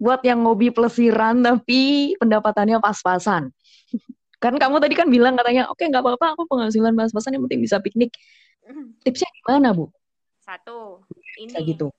buat 0.00 0.24
yang 0.24 0.48
hobi 0.48 0.72
pelesiran 0.72 1.44
tapi 1.44 2.14
pendapatannya 2.16 2.80
pas-pasan. 2.80 3.52
Kan 4.42 4.54
kamu 4.54 4.78
tadi 4.78 4.94
kan 4.94 5.10
bilang 5.10 5.34
katanya, 5.34 5.66
oke 5.66 5.82
nggak 5.82 5.98
apa-apa, 5.98 6.38
aku 6.38 6.46
penghasilan 6.46 6.94
pas-pasan 6.94 7.34
yang 7.34 7.42
penting 7.50 7.58
bisa 7.58 7.82
piknik. 7.82 8.14
Tipsnya 9.02 9.26
gimana, 9.42 9.74
Bu? 9.74 9.90
Satu, 10.38 11.02
ini 11.42 11.74
gitu. 11.74 11.90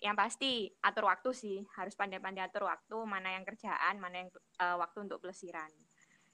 yang 0.00 0.16
pasti 0.16 0.72
atur 0.80 1.04
waktu 1.04 1.36
sih, 1.36 1.60
harus 1.76 1.92
pandai-pandai 1.92 2.48
atur 2.48 2.64
waktu, 2.64 2.96
mana 3.04 3.36
yang 3.36 3.44
kerjaan, 3.44 4.00
mana 4.00 4.24
yang 4.24 4.32
eh, 4.32 4.76
waktu 4.80 5.04
untuk 5.04 5.20
pelesiran. 5.20 5.68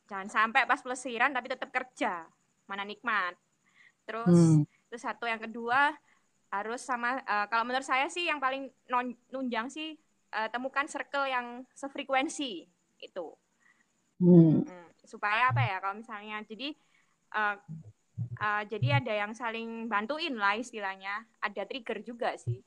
Jangan 0.06 0.30
sampai 0.30 0.62
pas 0.62 0.78
pelesiran 0.78 1.34
tapi 1.34 1.50
tetap 1.50 1.74
kerja, 1.74 2.30
mana 2.70 2.86
nikmat. 2.86 3.34
Terus, 4.08 4.32
Hmm. 4.32 4.64
terus 4.88 5.02
satu 5.04 5.28
yang 5.28 5.36
kedua 5.36 5.92
harus 6.48 6.80
sama, 6.80 7.20
eh, 7.20 7.46
kalau 7.52 7.68
menurut 7.68 7.84
saya 7.84 8.08
sih 8.08 8.24
yang 8.24 8.40
paling 8.40 8.72
non- 8.88 9.20
nunjang 9.28 9.68
sih 9.68 10.00
eh, 10.32 10.48
temukan 10.48 10.88
circle 10.88 11.28
yang 11.28 11.64
sefrekuensi 11.76 12.64
itu. 13.04 13.26
Hmm. 14.20 14.64
Hmm, 14.64 14.86
supaya 15.04 15.52
apa 15.52 15.60
ya 15.62 15.76
kalau 15.78 16.00
misalnya 16.00 16.40
jadi 16.48 16.72
eh, 17.36 17.56
eh, 18.40 18.62
jadi 18.68 18.88
ada 19.04 19.12
yang 19.12 19.32
saling 19.36 19.86
bantuin 19.86 20.34
lah 20.36 20.56
istilahnya 20.56 21.22
ada 21.38 21.62
trigger 21.68 22.00
juga 22.02 22.32
sih 22.40 22.64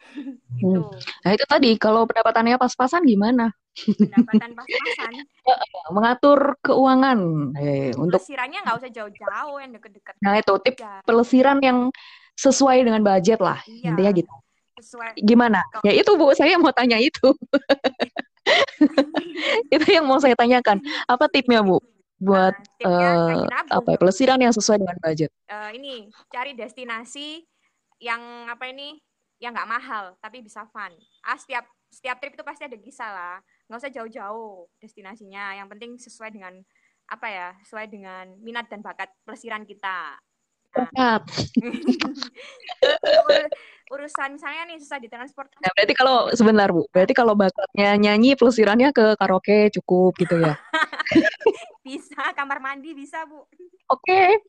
itu 0.62 0.84
Nah 1.24 1.30
itu 1.32 1.44
tadi, 1.48 1.70
kalau 1.80 2.04
pendapatannya 2.08 2.56
pas-pasan 2.60 3.02
gimana? 3.04 3.50
Pendapatan 3.74 4.50
pas-pasan 4.54 5.12
Mengatur 5.94 6.38
keuangan 6.62 7.18
eh, 7.58 7.90
untuk 7.98 8.22
pelesirannya 8.22 8.58
nggak 8.64 8.76
usah 8.78 8.90
jauh-jauh 8.90 9.56
yang 9.60 9.72
deket-deket 9.74 10.14
Nah 10.22 10.38
itu 10.38 10.54
tips 10.62 10.82
pelesiran 11.04 11.58
yang 11.60 11.78
sesuai 12.34 12.86
dengan 12.86 13.02
budget 13.02 13.38
lah. 13.38 13.58
iya 13.66 13.94
Intinya 13.94 14.12
gitu. 14.14 14.32
sesuai 14.78 15.22
Gimana? 15.22 15.60
Ya 15.86 15.94
itu 15.94 16.10
Bu, 16.18 16.34
saya 16.34 16.58
mau 16.58 16.74
tanya 16.74 16.98
itu. 16.98 17.30
itu 19.74 19.86
yang 19.86 20.06
mau 20.06 20.18
saya 20.18 20.34
tanyakan. 20.34 20.82
Apa 21.06 21.30
tipnya 21.30 21.62
Bu 21.62 21.78
buat 22.18 22.54
Nah, 22.84 22.88
eh, 22.88 23.36
nabung. 23.48 23.74
apa 23.74 23.88
ya, 23.94 23.98
pelesiran 24.00 24.38
yang 24.40 24.54
sesuai 24.54 24.80
dengan 24.80 24.96
budget? 25.02 25.30
Eh, 25.50 25.70
ini 25.78 25.94
cari 26.30 26.52
destinasi 26.56 27.42
yang 28.02 28.20
apa 28.50 28.68
ini 28.68 28.98
yang 29.42 29.52
nggak 29.52 29.70
mahal 29.70 30.04
tapi 30.22 30.40
bisa 30.40 30.64
fun 30.70 30.94
ah 31.26 31.36
setiap 31.36 31.66
setiap 31.94 32.18
trip 32.18 32.34
itu 32.34 32.42
pasti 32.42 32.66
ada 32.66 32.74
kisah 32.74 33.10
lah 33.14 33.36
nggak 33.70 33.78
usah 33.78 33.92
jauh-jauh 33.94 34.66
destinasinya 34.82 35.54
yang 35.54 35.70
penting 35.70 35.94
sesuai 35.94 36.34
dengan 36.34 36.58
apa 37.06 37.26
ya 37.30 37.48
sesuai 37.62 37.86
dengan 37.86 38.34
minat 38.42 38.66
dan 38.66 38.82
bakat 38.82 39.12
pelesiran 39.22 39.62
kita. 39.62 40.18
Ur- 41.62 43.50
urusan 43.94 44.34
misalnya 44.34 44.66
nih 44.66 44.78
susah 44.82 44.98
di 44.98 45.06
transportasi 45.06 45.62
Nah, 45.62 45.70
berarti 45.70 45.94
kalau 45.94 46.18
sebentar 46.34 46.68
Bu, 46.72 46.82
berarti 46.90 47.14
kalau 47.14 47.38
bakatnya 47.38 47.94
nyanyi 47.94 48.34
pelesirannya 48.34 48.90
ke 48.90 49.14
karaoke 49.14 49.70
cukup 49.78 50.16
gitu 50.18 50.40
ya. 50.42 50.58
bisa 51.86 52.32
kamar 52.32 52.58
mandi 52.58 52.96
bisa 52.96 53.28
bu 53.28 53.44
Oke. 53.92 54.40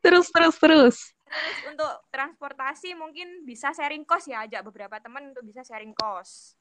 terus 0.00 0.30
terus 0.30 0.56
terus. 0.56 0.96
Terus 1.26 1.58
untuk 1.74 1.92
transportasi 2.14 2.94
mungkin 2.94 3.42
bisa 3.42 3.74
sharing 3.74 4.06
cost 4.06 4.30
ya. 4.30 4.46
Ajak 4.46 4.62
beberapa 4.62 4.96
teman 5.02 5.34
untuk 5.34 5.42
bisa 5.42 5.66
sharing 5.66 5.92
cost. 5.92 6.54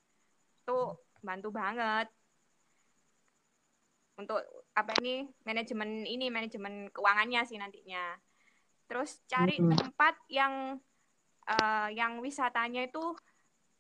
Itu 0.66 0.98
bantu 1.22 1.54
banget. 1.54 2.10
Untuk 4.16 4.40
apa 4.74 4.96
ini 5.04 5.28
manajemen 5.44 6.08
ini 6.08 6.32
manajemen 6.34 6.90
keuangannya 6.90 7.42
sih 7.46 7.60
nantinya. 7.62 8.16
Terus 8.90 9.22
cari 9.30 9.60
Mm-mm. 9.60 9.76
tempat 9.76 10.16
yang 10.32 10.80
eh, 11.46 11.90
yang 11.94 12.22
wisatanya 12.22 12.86
itu 12.86 13.02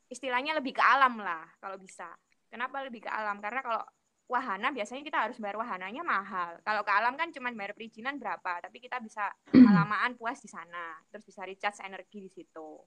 istilahnya 0.10 0.54
lebih 0.54 0.78
ke 0.78 0.84
alam 0.84 1.17
lah 1.17 1.45
kalau 1.58 1.82
bisa. 1.82 2.10
Kenapa 2.52 2.86
lebih 2.86 3.04
ke 3.04 3.12
alam? 3.12 3.41
Karena 3.41 3.62
kalau 3.65 3.82
wahana 4.26 4.74
biasanya 4.74 5.06
kita 5.06 5.18
harus 5.30 5.38
bayar 5.38 5.62
wahananya 5.62 6.02
mahal 6.02 6.58
kalau 6.66 6.82
ke 6.82 6.92
alam 6.92 7.14
kan 7.14 7.30
cuma 7.30 7.54
bayar 7.54 7.78
perizinan 7.78 8.18
berapa 8.18 8.58
tapi 8.58 8.82
kita 8.82 8.98
bisa 8.98 9.30
lama-lamaan 9.54 10.18
puas 10.18 10.42
di 10.42 10.50
sana 10.50 10.98
terus 11.14 11.26
bisa 11.30 11.46
recharge 11.46 11.82
energi 11.86 12.26
di 12.26 12.32
situ 12.34 12.82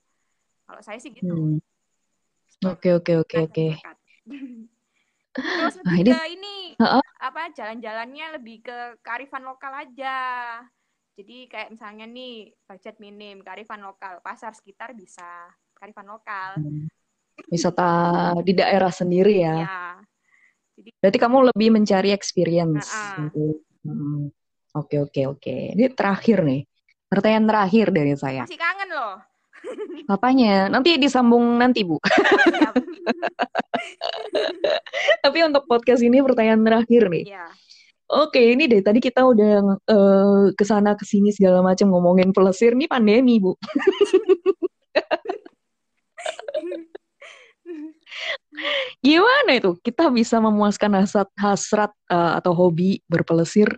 kalau 0.66 0.80
saya 0.82 0.98
sih 0.98 1.14
gitu 1.14 1.30
Hmm. 1.30 1.62
Oke 2.66 2.90
oke 2.90 3.22
oke 3.22 3.36
oke. 3.46 3.66
Terus 5.38 5.74
lebih 5.84 6.10
ke 6.10 6.22
ini 6.34 6.74
apa 7.22 7.54
jalan-jalannya 7.54 8.26
lebih 8.40 8.66
ke 8.66 8.98
kearifan 8.98 9.46
lokal 9.46 9.70
aja. 9.70 10.18
Jadi 11.14 11.46
kayak 11.46 11.74
misalnya 11.74 12.06
nih 12.10 12.50
budget 12.66 12.98
minim 12.98 13.42
kearifan 13.46 13.82
lokal, 13.82 14.18
pasar 14.22 14.54
sekitar 14.54 14.94
bisa 14.94 15.50
kearifan 15.78 16.10
lokal. 16.10 16.58
Wisata 17.46 18.34
di 18.42 18.52
daerah 18.58 18.90
sendiri 18.90 19.38
ya. 19.38 19.56
Ya. 19.62 19.82
Berarti 20.98 21.18
kamu 21.18 21.36
lebih 21.54 21.68
mencari 21.74 22.10
experience. 22.14 22.90
Gitu. 23.18 23.62
Hmm. 23.86 24.30
Oke 24.76 25.00
oke 25.00 25.38
oke. 25.38 25.56
Ini 25.74 25.94
terakhir 25.94 26.44
nih. 26.44 26.62
Pertanyaan 27.08 27.46
terakhir 27.48 27.86
dari 27.88 28.12
saya. 28.14 28.44
Masih 28.44 28.60
kangen 28.60 28.90
loh. 28.92 29.16
Apanya? 30.06 30.70
Nanti 30.70 30.94
disambung 31.00 31.58
nanti, 31.58 31.82
Bu. 31.82 31.98
Tapi 35.24 35.38
untuk 35.44 35.66
podcast 35.66 36.04
ini 36.04 36.22
pertanyaan 36.22 36.62
terakhir 36.62 37.10
nih. 37.10 37.24
Iya. 37.32 37.46
Oke, 38.08 38.56
ini 38.56 38.64
deh 38.64 38.80
tadi 38.80 39.04
kita 39.04 39.20
udah 39.20 39.84
eh, 39.84 40.44
ke 40.56 40.64
sana 40.64 40.96
ke 40.96 41.04
sini 41.04 41.28
segala 41.28 41.60
macam 41.60 41.92
ngomongin 41.92 42.32
pelesir 42.32 42.72
nih 42.72 42.88
pandemi, 42.88 43.36
Bu. 43.36 43.52
Gimana 48.98 49.50
itu? 49.54 49.76
Kita 49.78 50.10
bisa 50.10 50.42
memuaskan 50.42 50.98
hasrat 50.98 51.28
hasrat 51.38 51.92
eh, 52.10 52.32
atau 52.38 52.52
hobi 52.56 53.00
berpelesir 53.06 53.68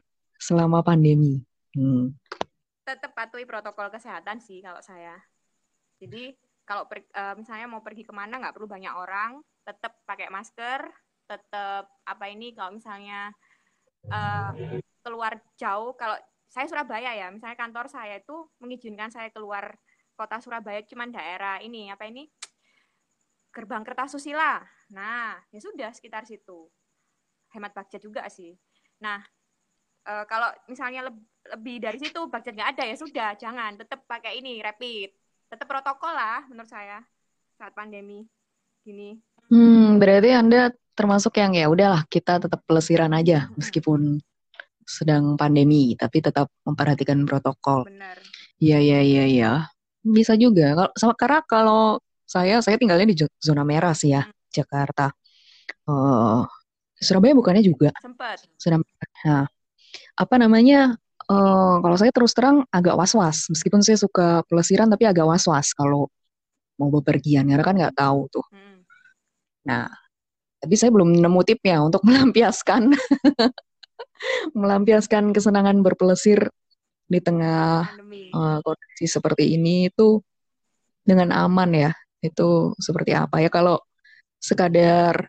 selama 0.40 0.80
pandemi. 0.80 1.42
Hmm. 1.76 2.16
Tetap 2.86 3.12
patuhi 3.12 3.44
protokol 3.44 3.92
kesehatan 3.92 4.40
sih 4.40 4.64
kalau 4.64 4.80
saya. 4.80 5.18
Jadi 6.00 6.34
kalau 6.64 6.86
per- 6.86 7.10
eh, 7.10 7.34
misalnya 7.36 7.66
mau 7.68 7.84
pergi 7.84 8.06
ke 8.06 8.12
mana 8.14 8.40
nggak 8.40 8.54
perlu 8.56 8.70
banyak 8.70 8.94
orang, 8.94 9.42
tetap 9.66 10.00
pakai 10.06 10.32
masker, 10.32 10.86
tetap 11.28 11.86
apa 12.06 12.24
ini 12.30 12.56
kalau 12.56 12.74
misalnya 12.74 13.30
eh, 14.08 14.80
keluar 15.04 15.36
jauh, 15.60 15.92
kalau 15.94 16.16
saya 16.50 16.66
Surabaya 16.66 17.14
ya, 17.14 17.30
misalnya 17.30 17.54
kantor 17.54 17.86
saya 17.86 18.18
itu 18.18 18.48
mengizinkan 18.58 19.12
saya 19.12 19.30
keluar 19.30 19.76
kota 20.20 20.36
Surabaya 20.44 20.84
cuman 20.84 21.08
daerah 21.08 21.64
ini 21.64 21.88
apa 21.88 22.04
ini 22.04 22.28
gerbang 23.50 23.82
Kertasusila. 23.82 24.62
Nah, 24.94 25.38
ya 25.50 25.60
sudah 25.62 25.90
sekitar 25.94 26.26
situ. 26.26 26.70
Hemat 27.50 27.74
budget 27.74 28.02
juga 28.02 28.26
sih. 28.30 28.54
Nah, 29.02 29.22
eh, 30.06 30.24
kalau 30.30 30.50
misalnya 30.70 31.10
leb- 31.10 31.28
lebih 31.58 31.76
dari 31.82 31.98
situ 31.98 32.20
budget 32.30 32.54
nggak 32.54 32.70
ada 32.78 32.84
ya 32.86 32.96
sudah, 32.96 33.30
jangan. 33.34 33.74
Tetap 33.78 34.06
pakai 34.06 34.38
ini 34.38 34.62
rapid. 34.62 35.10
Tetap 35.50 35.66
protokol 35.66 36.14
lah 36.14 36.46
menurut 36.46 36.70
saya 36.70 37.02
saat 37.58 37.74
pandemi 37.74 38.22
gini. 38.86 39.18
Hmm, 39.50 39.98
berarti 39.98 40.30
Anda 40.30 40.70
termasuk 40.94 41.34
yang 41.42 41.58
ya 41.58 41.66
udahlah 41.66 42.06
kita 42.06 42.38
tetap 42.38 42.62
pelesiran 42.68 43.10
aja 43.10 43.50
Mm-mm. 43.50 43.58
meskipun 43.58 44.00
sedang 44.86 45.34
pandemi, 45.34 45.94
tapi 45.98 46.22
tetap 46.22 46.50
memperhatikan 46.66 47.22
protokol. 47.26 47.86
Bener. 47.86 48.18
Iya, 48.58 48.78
iya, 48.78 49.00
iya, 49.02 49.24
iya. 49.26 49.52
Bisa 50.02 50.34
juga. 50.34 50.74
Kalau 50.74 50.90
sama 50.98 51.14
karena 51.14 51.40
kalau 51.46 52.02
saya 52.30 52.62
saya 52.62 52.78
tinggalnya 52.78 53.10
di 53.10 53.18
zona 53.42 53.66
merah 53.66 53.90
sih 53.90 54.14
ya, 54.14 54.22
Jakarta. 54.54 55.10
Eh, 55.90 56.40
Surabaya 57.02 57.34
bukannya 57.34 57.66
juga 57.66 57.90
merah. 58.78 59.10
Nah, 59.26 59.44
apa 60.14 60.34
namanya? 60.38 60.94
eh, 61.30 61.76
kalau 61.82 61.96
saya 61.98 62.10
terus 62.14 62.34
terang 62.34 62.62
agak 62.70 62.94
was-was, 62.94 63.50
meskipun 63.50 63.82
saya 63.82 63.98
suka 63.98 64.46
pelesiran 64.46 64.86
tapi 64.90 65.10
agak 65.10 65.26
was-was 65.26 65.74
kalau 65.74 66.06
mau 66.78 66.88
bepergian 66.90 67.46
karena 67.50 67.64
kan 67.66 67.74
nggak 67.74 67.96
tahu 67.98 68.26
tuh. 68.30 68.46
Mm. 68.54 68.78
Nah, 69.68 69.86
tapi 70.60 70.74
saya 70.74 70.90
belum 70.90 71.18
nemu 71.18 71.40
tipnya 71.46 71.82
untuk 71.82 72.02
melampiaskan 72.08 72.94
melampiaskan 74.58 75.32
kesenangan 75.32 75.80
berpelesir 75.80 76.50
di 77.10 77.18
tengah 77.18 77.90
Pandemi. 77.90 78.30
eh, 78.30 78.58
kondisi 78.62 79.06
seperti 79.06 79.54
ini 79.54 79.90
itu 79.90 80.18
dengan 81.02 81.34
aman 81.34 81.70
ya. 81.74 81.90
Itu 82.20 82.76
seperti 82.80 83.12
apa 83.16 83.40
ya 83.44 83.48
kalau 83.52 83.80
sekadar 84.40 85.28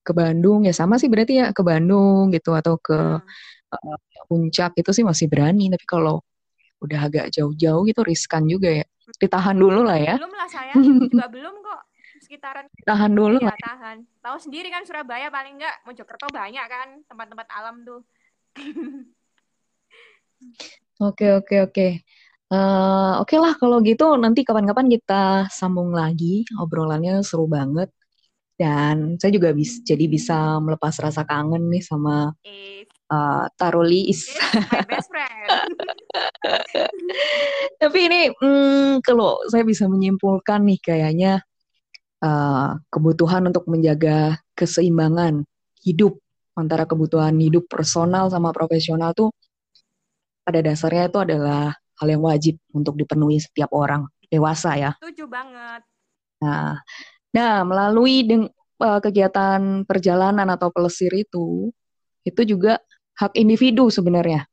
ke 0.00 0.12
Bandung 0.16 0.64
ya 0.68 0.72
sama 0.72 0.96
sih 0.96 1.08
berarti 1.12 1.40
ya 1.40 1.46
ke 1.52 1.62
Bandung 1.64 2.32
gitu 2.32 2.56
atau 2.56 2.76
ke 2.80 2.96
Hmm. 2.96 3.24
eh, 3.70 3.98
puncak 4.26 4.74
itu 4.80 4.90
sih 4.90 5.04
masih 5.06 5.30
berani 5.30 5.70
tapi 5.70 5.86
kalau 5.86 6.18
udah 6.80 7.00
agak 7.06 7.26
jauh-jauh 7.30 7.84
gitu 7.86 8.00
riskan 8.02 8.48
juga 8.48 8.82
ya. 8.82 8.84
Ditahan 9.20 9.56
dulu 9.58 9.84
lah 9.84 9.98
ya. 10.00 10.14
Belum 10.16 10.32
lah 10.32 10.48
saya, 10.48 10.74
juga 10.74 11.26
belum 11.34 11.54
kok. 11.60 11.80
Sekitaran 12.20 12.66
Tahan 12.84 13.12
dulu 13.12 13.36
ya 13.40 13.52
lah. 13.52 13.58
tahan. 13.60 13.96
Tahu 14.20 14.36
sendiri 14.40 14.68
kan 14.72 14.84
Surabaya 14.84 15.28
paling 15.32 15.60
enggak 15.60 15.76
Mojokerto 15.84 16.26
banyak 16.32 16.66
kan 16.68 16.88
tempat-tempat 17.08 17.46
alam 17.52 17.84
tuh. 17.84 18.00
Oke, 21.00 21.32
oke, 21.32 21.56
oke. 21.64 21.86
Eh, 22.50 23.12
oke 23.22 23.36
lah 23.38 23.54
kalau 23.54 23.78
gitu 23.78 24.18
nanti 24.18 24.42
kapan-kapan 24.42 24.90
kita 24.90 25.46
sambung 25.54 25.94
lagi. 25.94 26.42
Obrolannya 26.58 27.22
seru 27.22 27.46
banget. 27.46 27.94
Dan 28.58 29.16
saya 29.16 29.32
juga 29.32 29.56
bis, 29.56 29.80
jadi 29.86 30.04
bisa 30.04 30.60
melepas 30.60 30.92
rasa 31.00 31.24
kangen 31.24 31.72
nih 31.72 31.80
sama 31.80 32.34
Eh, 32.44 32.84
uh, 33.08 33.48
Taruli 33.56 34.12
is 34.12 34.28
my 34.68 34.84
best 34.84 35.08
friend. 35.08 35.48
Tapi 37.80 37.98
ini 38.04 38.20
hmm, 38.36 39.00
kalau 39.00 39.40
saya 39.48 39.64
bisa 39.64 39.88
menyimpulkan 39.88 40.60
nih 40.68 40.78
kayaknya 40.82 41.32
uh, 42.20 42.76
kebutuhan 42.92 43.48
untuk 43.48 43.64
menjaga 43.70 44.36
keseimbangan 44.52 45.48
hidup 45.80 46.20
antara 46.52 46.84
kebutuhan 46.84 47.32
hidup 47.40 47.64
personal 47.70 48.28
sama 48.28 48.52
profesional 48.52 49.16
tuh 49.16 49.32
pada 50.44 50.60
dasarnya 50.60 51.08
itu 51.08 51.18
adalah 51.24 51.79
hal 52.00 52.08
yang 52.08 52.24
wajib 52.24 52.56
untuk 52.72 52.96
dipenuhi 52.96 53.36
setiap 53.36 53.68
orang 53.76 54.08
dewasa 54.32 54.74
ya. 54.80 54.90
Setuju 54.96 55.28
banget. 55.28 55.84
Nah, 56.40 56.80
nah 57.30 57.54
melalui 57.62 58.24
deng, 58.24 58.48
uh, 58.80 59.00
kegiatan 59.04 59.84
perjalanan 59.84 60.48
atau 60.48 60.72
pelesir 60.72 61.12
itu, 61.12 61.68
itu 62.24 62.42
juga 62.48 62.80
hak 63.20 63.36
individu 63.36 63.92
sebenarnya. 63.92 64.48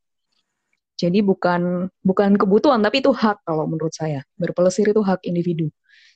Jadi 0.97 1.21
bukan 1.21 1.87
bukan 2.01 2.35
kebutuhan 2.35 2.81
tapi 2.81 2.99
itu 3.05 3.13
hak 3.13 3.45
kalau 3.45 3.69
menurut 3.69 3.93
saya. 3.93 4.25
Berpelesir 4.35 4.89
itu 4.91 4.99
hak 4.99 5.23
individu. 5.23 5.69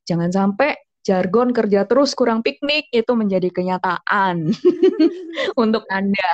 Jangan 0.09 0.33
sampai 0.33 0.73
jargon 1.01 1.49
kerja 1.49 1.89
terus 1.89 2.13
kurang 2.13 2.45
piknik 2.45 2.89
itu 2.93 3.11
menjadi 3.17 3.49
kenyataan 3.49 4.53
untuk 5.63 5.83
Anda. 5.89 6.29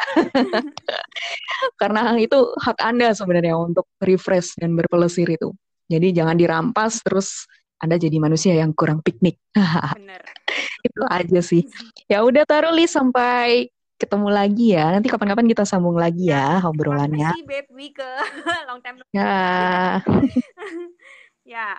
Karena 1.82 2.19
itu 2.19 2.51
hak 2.60 2.77
Anda 2.84 3.15
sebenarnya 3.15 3.56
untuk 3.56 3.88
refresh 4.03 4.60
dan 4.60 4.75
berpelesir 4.75 5.27
itu. 5.27 5.56
Jadi 5.88 6.12
jangan 6.12 6.36
dirampas 6.36 6.99
terus 6.99 7.47
Anda 7.80 7.95
jadi 7.95 8.19
manusia 8.19 8.58
yang 8.60 8.75
kurang 8.75 8.99
piknik. 8.99 9.39
Itu 10.88 11.01
aja 11.08 11.39
sih. 11.45 11.63
Ya 12.10 12.25
udah 12.25 12.43
taruh 12.43 12.73
li 12.73 12.89
sampai 12.89 13.69
ketemu 14.01 14.27
lagi 14.34 14.73
ya. 14.73 14.89
Nanti 14.93 15.08
kapan-kapan 15.08 15.45
kita 15.45 15.63
sambung 15.63 15.95
lagi 15.95 16.34
ya, 16.34 16.58
ya 16.58 16.65
obrolannya. 16.65 17.34
Terima 17.34 17.38
kasih 17.38 17.45
Babe 17.45 17.69
Wike. 17.73 18.13
Long 18.67 18.80
time. 18.82 18.97
Ya. 19.13 20.01
ya. 21.45 21.69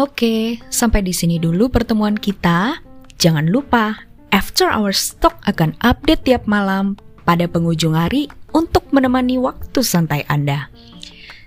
Oke, 0.00 0.56
sampai 0.72 1.04
di 1.04 1.12
sini 1.12 1.36
dulu 1.36 1.68
pertemuan 1.68 2.16
kita. 2.16 2.80
Jangan 3.20 3.44
lupa, 3.52 4.08
After 4.32 4.72
Our 4.72 4.96
Stock 4.96 5.36
akan 5.44 5.76
update 5.84 6.24
tiap 6.24 6.48
malam 6.48 6.96
pada 7.28 7.44
penghujung 7.44 7.92
hari 7.92 8.32
untuk 8.56 8.88
menemani 8.88 9.36
waktu 9.36 9.84
santai 9.84 10.24
Anda. 10.32 10.72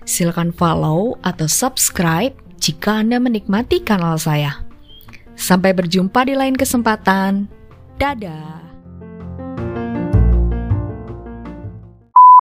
Silakan 0.05 0.53
follow 0.53 1.17
atau 1.25 1.49
subscribe 1.49 2.37
jika 2.61 3.01
Anda 3.01 3.17
menikmati 3.17 3.81
kanal 3.81 4.21
saya. 4.21 4.61
Sampai 5.33 5.73
berjumpa 5.73 6.29
di 6.29 6.37
lain 6.37 6.53
kesempatan. 6.53 7.49
Dadah. 7.97 8.64